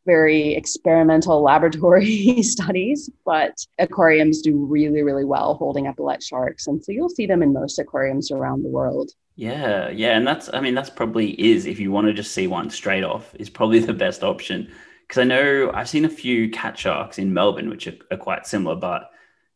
very 0.06 0.54
experimental 0.54 1.42
laboratory 1.42 2.42
studies, 2.42 3.10
but 3.24 3.66
aquariums 3.78 4.42
do 4.42 4.56
really, 4.64 5.02
really 5.02 5.24
well 5.24 5.54
holding 5.54 5.86
epaulet 5.86 6.22
sharks. 6.22 6.66
And 6.66 6.82
so 6.82 6.92
you'll 6.92 7.08
see 7.08 7.26
them 7.26 7.42
in 7.42 7.52
most 7.52 7.78
aquariums 7.78 8.30
around 8.30 8.62
the 8.62 8.68
world. 8.68 9.12
Yeah, 9.36 9.88
yeah. 9.88 10.16
And 10.16 10.26
that's, 10.26 10.50
I 10.52 10.60
mean, 10.60 10.74
that's 10.74 10.90
probably 10.90 11.30
is, 11.40 11.66
if 11.66 11.80
you 11.80 11.90
want 11.90 12.06
to 12.06 12.12
just 12.12 12.32
see 12.32 12.46
one 12.46 12.70
straight 12.70 13.04
off, 13.04 13.34
is 13.36 13.48
probably 13.48 13.78
the 13.78 13.94
best 13.94 14.22
option. 14.22 14.70
Because 15.06 15.20
I 15.20 15.24
know 15.24 15.70
I've 15.74 15.88
seen 15.88 16.04
a 16.04 16.10
few 16.10 16.50
cat 16.50 16.78
sharks 16.78 17.18
in 17.18 17.32
Melbourne, 17.32 17.70
which 17.70 17.86
are, 17.86 17.96
are 18.10 18.16
quite 18.16 18.46
similar, 18.46 18.76
but 18.76 19.10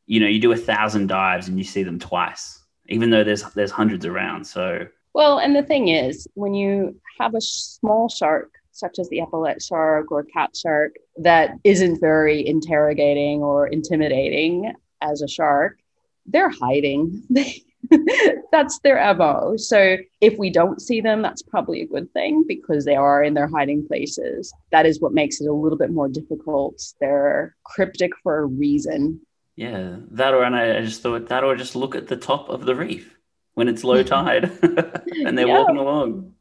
you 0.06 0.20
know, 0.20 0.26
you 0.26 0.40
do 0.40 0.52
a 0.52 0.56
thousand 0.56 1.08
dives 1.08 1.48
and 1.48 1.58
you 1.58 1.64
see 1.64 1.82
them 1.82 1.98
twice, 1.98 2.62
even 2.88 3.10
though 3.10 3.24
there's 3.24 3.42
there's 3.54 3.70
hundreds 3.70 4.06
around. 4.06 4.46
So 4.46 4.86
well, 5.14 5.38
and 5.38 5.56
the 5.56 5.62
thing 5.62 5.88
is, 5.88 6.28
when 6.34 6.54
you 6.54 7.00
have 7.18 7.34
a 7.34 7.40
small 7.40 8.08
shark 8.08 8.52
such 8.76 8.98
as 8.98 9.08
the 9.08 9.20
epaulet 9.20 9.62
shark 9.62 10.12
or 10.12 10.22
cat 10.22 10.54
shark, 10.54 10.96
that 11.16 11.52
isn't 11.64 12.00
very 12.00 12.46
interrogating 12.46 13.42
or 13.42 13.66
intimidating 13.66 14.72
as 15.00 15.22
a 15.22 15.28
shark, 15.28 15.78
they're 16.26 16.50
hiding. 16.50 17.22
that's 18.52 18.78
their 18.80 19.14
MO. 19.14 19.56
So 19.56 19.96
if 20.20 20.36
we 20.38 20.50
don't 20.50 20.82
see 20.82 21.00
them, 21.00 21.22
that's 21.22 21.42
probably 21.42 21.82
a 21.82 21.86
good 21.86 22.12
thing 22.12 22.44
because 22.46 22.84
they 22.84 22.96
are 22.96 23.22
in 23.22 23.34
their 23.34 23.48
hiding 23.48 23.86
places. 23.86 24.52
That 24.72 24.86
is 24.86 25.00
what 25.00 25.14
makes 25.14 25.40
it 25.40 25.48
a 25.48 25.52
little 25.52 25.78
bit 25.78 25.90
more 25.90 26.08
difficult. 26.08 26.82
They're 27.00 27.56
cryptic 27.64 28.12
for 28.22 28.38
a 28.38 28.46
reason. 28.46 29.20
Yeah, 29.54 29.96
that 30.10 30.34
or 30.34 30.42
and 30.42 30.54
I 30.54 30.82
just 30.82 31.00
thought 31.00 31.28
that 31.28 31.44
or 31.44 31.56
just 31.56 31.76
look 31.76 31.94
at 31.94 32.08
the 32.08 32.16
top 32.16 32.50
of 32.50 32.66
the 32.66 32.74
reef 32.74 33.16
when 33.54 33.68
it's 33.68 33.84
low 33.84 34.02
tide 34.14 34.44
and 34.62 35.38
they're 35.38 35.46
yeah. 35.46 35.60
walking 35.60 35.78
along 35.78 36.34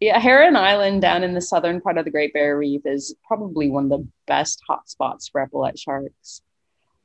yeah, 0.00 0.18
Heron 0.18 0.56
Island 0.56 1.02
down 1.02 1.24
in 1.24 1.34
the 1.34 1.40
southern 1.40 1.80
part 1.80 1.98
of 1.98 2.04
the 2.04 2.10
Great 2.10 2.32
Barrier 2.32 2.58
Reef 2.58 2.82
is 2.84 3.14
probably 3.26 3.68
one 3.68 3.84
of 3.84 3.90
the 3.90 4.08
best 4.26 4.62
hotspots 4.68 5.30
for 5.30 5.40
epaulet 5.40 5.78
sharks. 5.78 6.42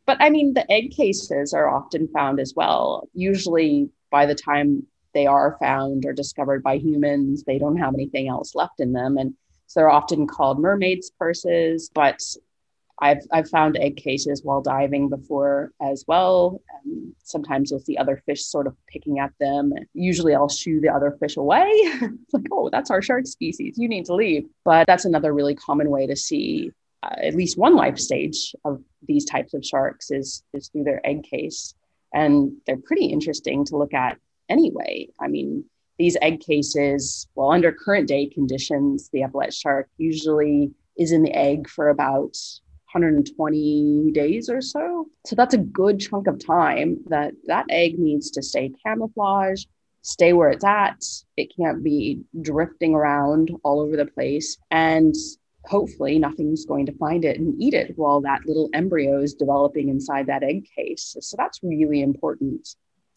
But 0.06 0.18
I 0.20 0.30
mean, 0.30 0.54
the 0.54 0.70
egg 0.72 0.92
cases 0.92 1.54
are 1.54 1.70
often 1.70 2.08
found 2.10 2.40
as 2.40 2.54
well. 2.56 3.08
Usually, 3.14 3.90
by 4.12 4.26
the 4.26 4.36
time 4.36 4.86
they 5.14 5.26
are 5.26 5.58
found 5.60 6.06
or 6.06 6.14
discovered 6.14 6.62
by 6.62 6.78
humans, 6.78 7.44
they 7.44 7.58
don't 7.58 7.78
have 7.78 7.94
anything 7.94 8.28
else 8.28 8.54
left 8.54 8.80
in 8.80 8.92
them. 8.92 9.18
And 9.18 9.34
so 9.68 9.80
they're 9.80 9.90
often 9.90 10.28
called 10.28 10.60
mermaid's 10.60 11.10
purses. 11.12 11.90
But 11.94 12.22
I've, 13.00 13.26
I've 13.32 13.50
found 13.50 13.78
egg 13.78 13.98
cases 13.98 14.44
while 14.44 14.62
diving 14.62 15.10
before 15.10 15.72
as 15.82 16.06
well. 16.08 16.62
Um, 16.76 17.14
sometimes 17.24 17.72
you'll 17.72 17.80
see 17.80 17.98
other 17.98 18.22
fish 18.26 18.46
sort 18.46 18.68
of 18.68 18.76
picking 18.88 19.20
at 19.20 19.32
them. 19.40 19.74
Usually 19.94 20.36
I'll 20.36 20.50
shoo 20.50 20.80
the 20.80 20.90
other 20.90 21.18
fish 21.20 21.38
away. 21.38 21.70
like, 22.34 22.46
oh, 22.52 22.70
that's 22.70 22.92
our 22.92 23.02
shark 23.02 23.26
species. 23.26 23.78
You 23.78 23.90
need 23.90 24.06
to 24.06 24.16
leave. 24.16 24.48
But 24.64 24.88
that's 24.88 25.06
another 25.06 25.34
really 25.34 25.56
common 25.56 25.90
way 25.90 26.08
to 26.08 26.16
see 26.16 26.72
uh, 27.02 27.16
at 27.22 27.36
least 27.36 27.58
one 27.58 27.76
life 27.76 27.98
stage 27.98 28.56
of 28.64 28.82
these 29.08 29.26
types 29.26 29.54
of 29.54 29.66
sharks 29.66 30.12
is, 30.12 30.44
is 30.54 30.70
through 30.70 30.84
their 30.84 31.06
egg 31.06 31.24
case. 31.24 31.76
And 32.14 32.54
they're 32.68 32.78
pretty 32.78 33.08
interesting 33.08 33.66
to 33.66 33.78
look 33.78 33.94
at 33.94 34.18
anyway. 34.50 35.08
I 35.20 35.28
mean, 35.28 35.66
these 35.98 36.18
egg 36.22 36.42
cases, 36.42 37.28
well, 37.36 37.52
under 37.52 37.72
current 37.72 38.08
day 38.08 38.28
conditions, 38.28 39.10
the 39.12 39.24
epaulet 39.24 39.54
shark 39.54 39.90
usually 39.98 40.72
is 40.98 41.12
in 41.12 41.24
the 41.24 41.34
egg 41.34 41.68
for 41.68 41.90
about 41.90 42.38
120 42.94 44.12
days 44.12 44.50
or 44.50 44.62
so. 44.62 45.08
So 45.26 45.36
that's 45.36 45.54
a 45.54 45.60
good 45.60 46.00
chunk 46.00 46.28
of 46.28 46.46
time 46.46 47.00
that 47.08 47.34
that 47.46 47.66
egg 47.70 47.98
needs 47.98 48.32
to 48.32 48.44
stay 48.44 48.72
camouflaged, 48.86 49.68
stay 50.02 50.34
where 50.34 50.50
it's 50.50 50.64
at. 50.64 51.04
It 51.36 51.52
can't 51.56 51.84
be 51.84 52.22
drifting 52.42 52.94
around 52.94 53.52
all 53.64 53.80
over 53.80 53.98
the 53.98 54.06
place. 54.06 54.58
And 54.70 55.16
hopefully 55.66 56.20
nothing's 56.20 56.66
going 56.66 56.86
to 56.86 56.98
find 56.98 57.26
it 57.26 57.40
and 57.40 57.60
eat 57.62 57.74
it 57.74 57.94
while 57.96 58.22
that 58.22 58.46
little 58.46 58.70
embryo 58.74 59.22
is 59.22 59.34
developing 59.34 59.90
inside 59.90 60.28
that 60.28 60.44
egg 60.44 60.68
case. 60.76 61.16
So 61.20 61.36
that's 61.38 61.60
really 61.64 62.02
important. 62.02 62.76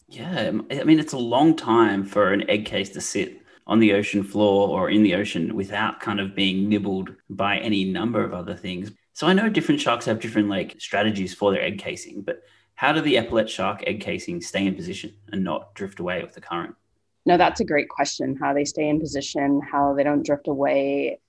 Yeah, 0.09 0.47
um, 0.47 0.67
I 0.71 0.83
mean, 0.85 0.99
it's 0.99 1.13
a 1.13 1.17
long 1.17 1.55
time 1.55 2.05
for 2.05 2.31
an 2.31 2.49
egg 2.49 2.65
case 2.65 2.89
to 2.91 3.01
sit 3.01 3.41
on 3.67 3.79
the 3.79 3.93
ocean 3.93 4.23
floor 4.23 4.69
or 4.69 4.89
in 4.89 5.03
the 5.03 5.15
ocean 5.15 5.53
without 5.53 5.99
kind 5.99 6.21
of 6.21 6.33
being 6.33 6.69
nibbled 6.69 7.13
by 7.29 7.57
any 7.57 7.83
number 7.83 8.23
of 8.23 8.33
other 8.33 8.55
things. 8.55 8.91
So 9.17 9.25
I 9.25 9.33
know 9.33 9.49
different 9.49 9.81
sharks 9.81 10.05
have 10.05 10.19
different 10.19 10.47
like 10.47 10.75
strategies 10.77 11.33
for 11.33 11.51
their 11.51 11.63
egg 11.63 11.79
casing, 11.79 12.21
but 12.21 12.43
how 12.75 12.93
do 12.93 13.01
the 13.01 13.15
epaulet 13.15 13.49
shark 13.49 13.83
egg 13.87 13.99
casing 13.99 14.39
stay 14.41 14.67
in 14.67 14.75
position 14.75 15.11
and 15.31 15.43
not 15.43 15.73
drift 15.73 15.99
away 15.99 16.21
with 16.21 16.33
the 16.33 16.41
current? 16.41 16.75
No, 17.25 17.35
that's 17.35 17.59
a 17.59 17.65
great 17.65 17.89
question. 17.89 18.37
How 18.39 18.53
they 18.53 18.63
stay 18.63 18.87
in 18.87 18.99
position, 18.99 19.59
how 19.71 19.95
they 19.95 20.03
don't 20.03 20.23
drift 20.23 20.47
away 20.47 21.19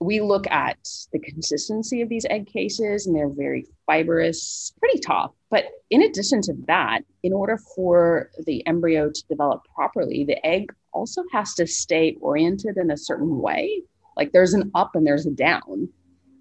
we 0.00 0.20
look 0.20 0.46
at 0.50 0.76
the 1.12 1.18
consistency 1.18 2.02
of 2.02 2.10
these 2.10 2.26
egg 2.28 2.46
cases 2.46 3.06
and 3.06 3.16
they're 3.16 3.30
very 3.30 3.64
fibrous, 3.86 4.74
pretty 4.78 4.98
tough. 4.98 5.32
But 5.50 5.64
in 5.88 6.02
addition 6.02 6.42
to 6.42 6.54
that, 6.66 7.02
in 7.22 7.32
order 7.32 7.58
for 7.74 8.28
the 8.44 8.66
embryo 8.66 9.08
to 9.08 9.26
develop 9.30 9.62
properly, 9.74 10.24
the 10.24 10.44
egg 10.44 10.74
also 10.92 11.22
has 11.32 11.54
to 11.54 11.66
stay 11.66 12.18
oriented 12.20 12.76
in 12.76 12.90
a 12.90 12.98
certain 12.98 13.38
way. 13.38 13.82
Like 14.14 14.32
there's 14.32 14.52
an 14.52 14.70
up 14.74 14.94
and 14.94 15.06
there's 15.06 15.24
a 15.24 15.30
down. 15.30 15.88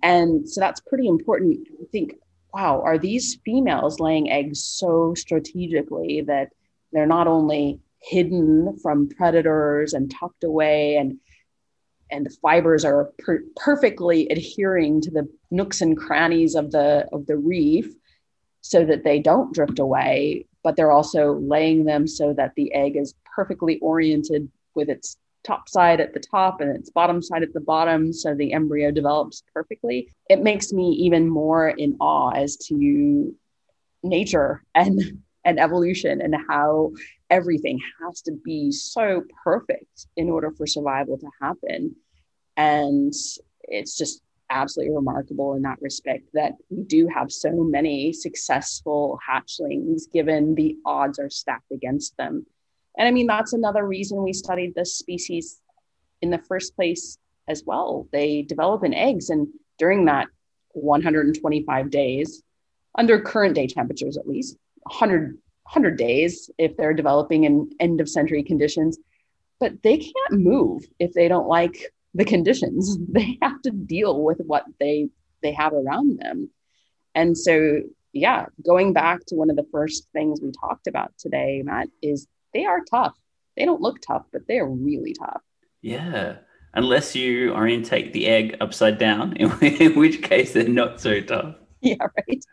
And 0.04 0.48
so 0.48 0.60
that's 0.60 0.82
pretty 0.82 1.08
important. 1.08 1.66
I 1.82 1.86
think, 1.92 2.16
wow, 2.54 2.82
are 2.82 2.98
these 3.00 3.40
females 3.46 4.02
laying 4.02 4.30
eggs 4.30 4.62
so 4.62 5.14
strategically 5.16 6.22
that 6.28 6.50
they're 6.92 7.08
not 7.08 7.26
only 7.28 7.80
hidden 8.02 8.78
from 8.80 9.10
predators 9.10 9.94
and 9.94 10.12
tucked 10.12 10.44
away 10.44 10.98
and 10.98 11.18
and 12.12 12.26
the 12.26 12.38
fibers 12.42 12.86
are 12.86 13.12
per- 13.18 13.46
perfectly 13.56 14.28
adhering 14.28 15.02
to 15.02 15.10
the 15.10 15.28
nooks 15.50 15.82
and 15.82 15.98
crannies 15.98 16.54
of 16.54 16.72
the 16.72 17.08
of 17.14 17.26
the 17.28 17.38
reef 17.38 17.92
so 18.60 18.86
that 18.86 19.06
they 19.06 19.20
don't 19.20 19.54
drift 19.54 19.80
away 19.80 20.46
but 20.64 20.76
they're 20.76 20.92
also 20.92 21.34
laying 21.34 21.86
them 21.86 22.06
so 22.06 22.34
that 22.34 22.54
the 22.56 22.74
egg 22.74 22.98
is 22.98 23.16
perfectly 23.36 23.80
oriented 23.80 24.52
with 24.76 24.90
its 24.90 25.18
top 25.44 25.68
side 25.68 26.00
at 26.00 26.14
the 26.14 26.20
top 26.20 26.62
and 26.62 26.76
its 26.76 26.90
bottom 26.90 27.22
side 27.22 27.44
at 27.44 27.54
the 27.54 27.60
bottom 27.60 28.14
so 28.14 28.34
the 28.34 28.54
embryo 28.54 28.92
develops 28.92 29.44
perfectly 29.54 30.10
it 30.30 30.42
makes 30.42 30.72
me 30.72 30.92
even 30.92 31.30
more 31.30 31.70
in 31.70 31.96
awe 32.00 32.32
as 32.32 32.56
to 32.58 33.36
nature 34.04 34.64
and 34.76 35.02
and 35.46 35.60
evolution 35.60 36.22
and 36.22 36.36
how 36.48 36.92
everything 37.30 37.80
has 38.02 38.22
to 38.22 38.32
be 38.44 38.72
so 38.72 39.24
perfect 39.44 40.08
in 40.16 40.30
order 40.30 40.52
for 40.52 40.66
survival 40.66 41.18
to 41.18 41.28
happen. 41.42 41.96
And 42.56 43.14
it's 43.64 43.98
just 43.98 44.22
absolutely 44.50 44.96
remarkable 44.96 45.56
in 45.56 45.64
that 45.64 45.82
respect 45.82 46.26
that 46.34 46.54
we 46.70 46.84
do 46.84 47.08
have 47.08 47.32
so 47.32 47.52
many 47.52 48.14
successful 48.14 49.20
hatchlings 49.28 50.04
given 50.12 50.54
the 50.54 50.78
odds 50.86 51.18
are 51.20 51.30
stacked 51.30 51.72
against 51.72 52.16
them. 52.18 52.46
And 52.98 53.08
I 53.08 53.12
mean, 53.12 53.28
that's 53.28 53.54
another 53.54 53.86
reason 53.86 54.24
we 54.24 54.34
studied 54.34 54.76
this 54.76 54.98
species 54.98 55.62
in 56.22 56.30
the 56.30 56.38
first 56.38 56.76
place 56.76 57.18
as 57.48 57.64
well. 57.66 58.08
They 58.12 58.44
develop 58.44 58.84
in 58.84 58.94
eggs, 58.94 59.30
and 59.30 59.48
during 59.78 60.06
that 60.06 60.28
125 60.70 61.90
days, 61.90 62.44
under 62.98 63.20
current 63.20 63.56
day 63.56 63.68
temperatures 63.68 64.18
at 64.18 64.28
least, 64.28 64.58
100 64.84 65.38
100 65.66 65.98
days 65.98 66.52
if 66.58 66.76
they're 66.76 66.94
developing 66.94 67.46
in 67.46 67.72
end 67.80 68.02
of 68.02 68.10
century 68.10 68.44
conditions. 68.44 69.00
But 69.60 69.82
they 69.82 69.98
can't 69.98 70.42
move 70.42 70.84
if 71.00 71.14
they 71.14 71.30
don't 71.30 71.48
like 71.48 71.94
the 72.14 72.26
conditions. 72.26 72.98
They 73.10 73.38
have 73.42 73.62
to 73.62 73.72
deal 73.72 74.24
with 74.24 74.40
what 74.46 74.66
they 74.80 75.10
they 75.42 75.54
have 75.54 75.74
around 75.74 76.20
them. 76.20 76.50
And 77.16 77.38
so 77.38 77.82
yeah 78.14 78.46
going 78.64 78.94
back 78.94 79.26
to 79.26 79.36
one 79.36 79.50
of 79.50 79.56
the 79.56 79.66
first 79.72 80.08
things 80.14 80.40
we 80.40 80.52
talked 80.52 80.88
about 80.88 81.12
today 81.18 81.62
matt 81.66 81.90
is 82.02 82.28
they 82.54 82.66
are 82.66 82.82
tough. 82.90 83.16
They 83.58 83.66
don't 83.66 83.82
look 83.82 84.02
tough 84.02 84.26
but 84.32 84.48
they 84.48 84.60
are 84.60 84.70
really 84.70 85.14
tough. 85.14 85.42
Yeah. 85.82 86.38
Unless 86.74 87.16
you 87.16 87.54
orientate 87.54 88.14
the 88.14 88.28
egg 88.28 88.58
upside 88.62 88.98
down 88.98 89.34
in 89.38 89.96
which 89.96 90.22
case 90.22 90.54
they're 90.54 90.68
not 90.68 91.02
so 91.02 91.22
tough. 91.22 91.56
Yeah 91.82 92.08
right. 92.18 92.44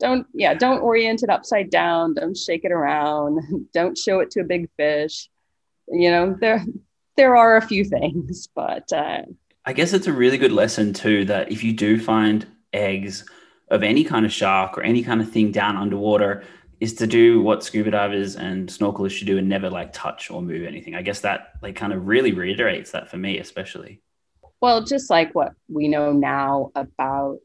Don't 0.00 0.26
yeah 0.34 0.54
don't 0.54 0.80
orient 0.80 1.22
it 1.22 1.30
upside 1.30 1.70
down. 1.70 2.14
Don't 2.14 2.36
shake 2.36 2.64
it 2.64 2.72
around. 2.72 3.68
Don't 3.72 3.96
show 3.96 4.20
it 4.20 4.30
to 4.32 4.40
a 4.40 4.44
big 4.44 4.68
fish. 4.76 5.28
You 5.88 6.10
know 6.10 6.36
there 6.40 6.64
there 7.16 7.36
are 7.36 7.56
a 7.56 7.66
few 7.66 7.84
things 7.84 8.48
but 8.54 8.90
uh, 8.92 9.22
i 9.64 9.72
guess 9.72 9.92
it's 9.92 10.06
a 10.06 10.12
really 10.12 10.38
good 10.38 10.52
lesson 10.52 10.92
too 10.92 11.24
that 11.24 11.50
if 11.50 11.62
you 11.62 11.72
do 11.72 11.98
find 12.00 12.46
eggs 12.72 13.24
of 13.68 13.82
any 13.82 14.04
kind 14.04 14.26
of 14.26 14.32
shark 14.32 14.76
or 14.76 14.82
any 14.82 15.02
kind 15.02 15.20
of 15.20 15.30
thing 15.30 15.50
down 15.50 15.76
underwater 15.76 16.42
is 16.84 16.94
to 16.94 17.06
do 17.06 17.42
what 17.42 17.64
scuba 17.64 17.90
divers 17.90 18.36
and 18.36 18.68
snorkelers 18.68 19.10
should 19.10 19.26
do 19.26 19.38
and 19.38 19.48
never 19.48 19.70
like 19.70 19.92
touch 19.92 20.30
or 20.30 20.40
move 20.40 20.66
anything 20.66 20.94
i 20.94 21.02
guess 21.02 21.20
that 21.20 21.54
like 21.62 21.74
kind 21.74 21.92
of 21.92 22.06
really 22.06 22.32
reiterates 22.32 22.90
that 22.92 23.10
for 23.10 23.16
me 23.16 23.38
especially 23.38 24.00
well 24.60 24.82
just 24.82 25.10
like 25.10 25.34
what 25.34 25.52
we 25.68 25.88
know 25.88 26.12
now 26.12 26.70
about 26.74 27.40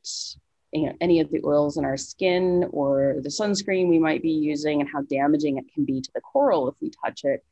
you 0.72 0.86
know, 0.86 0.94
any 1.02 1.20
of 1.20 1.32
the 1.32 1.42
oils 1.44 1.78
in 1.78 1.86
our 1.86 1.98
skin 1.98 2.66
or 2.72 3.16
the 3.22 3.30
sunscreen 3.30 3.90
we 3.90 4.00
might 4.00 4.22
be 4.22 4.32
using 4.32 4.82
and 4.82 4.90
how 4.90 5.02
damaging 5.04 5.58
it 5.58 5.66
can 5.74 5.86
be 5.86 6.02
to 6.02 6.12
the 6.14 6.22
coral 6.22 6.70
if 6.70 6.76
we 6.82 6.92
touch 7.04 7.22
it. 7.24 7.44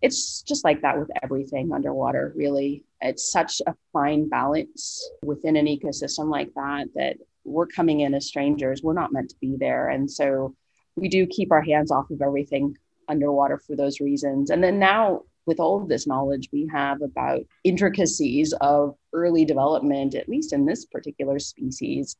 It's 0.00 0.42
just 0.42 0.64
like 0.64 0.82
that 0.82 0.98
with 0.98 1.10
everything 1.22 1.72
underwater, 1.72 2.32
really. 2.36 2.84
It's 3.00 3.30
such 3.30 3.60
a 3.66 3.74
fine 3.92 4.28
balance 4.28 5.08
within 5.24 5.56
an 5.56 5.66
ecosystem 5.66 6.30
like 6.30 6.52
that 6.54 6.88
that 6.94 7.16
we're 7.44 7.66
coming 7.66 8.00
in 8.00 8.14
as 8.14 8.26
strangers. 8.26 8.82
We're 8.82 8.92
not 8.94 9.12
meant 9.12 9.30
to 9.30 9.36
be 9.40 9.56
there. 9.58 9.88
And 9.88 10.10
so 10.10 10.54
we 10.96 11.08
do 11.08 11.26
keep 11.26 11.52
our 11.52 11.62
hands 11.62 11.90
off 11.90 12.10
of 12.10 12.20
everything 12.20 12.76
underwater 13.08 13.58
for 13.58 13.76
those 13.76 14.00
reasons. 14.00 14.50
And 14.50 14.62
then 14.62 14.78
now, 14.78 15.22
with 15.44 15.58
all 15.58 15.82
of 15.82 15.88
this 15.88 16.06
knowledge 16.06 16.48
we 16.52 16.68
have 16.72 17.02
about 17.02 17.40
intricacies 17.64 18.52
of 18.60 18.94
early 19.12 19.44
development, 19.44 20.14
at 20.14 20.28
least 20.28 20.52
in 20.52 20.66
this 20.66 20.84
particular 20.86 21.38
species, 21.38 22.16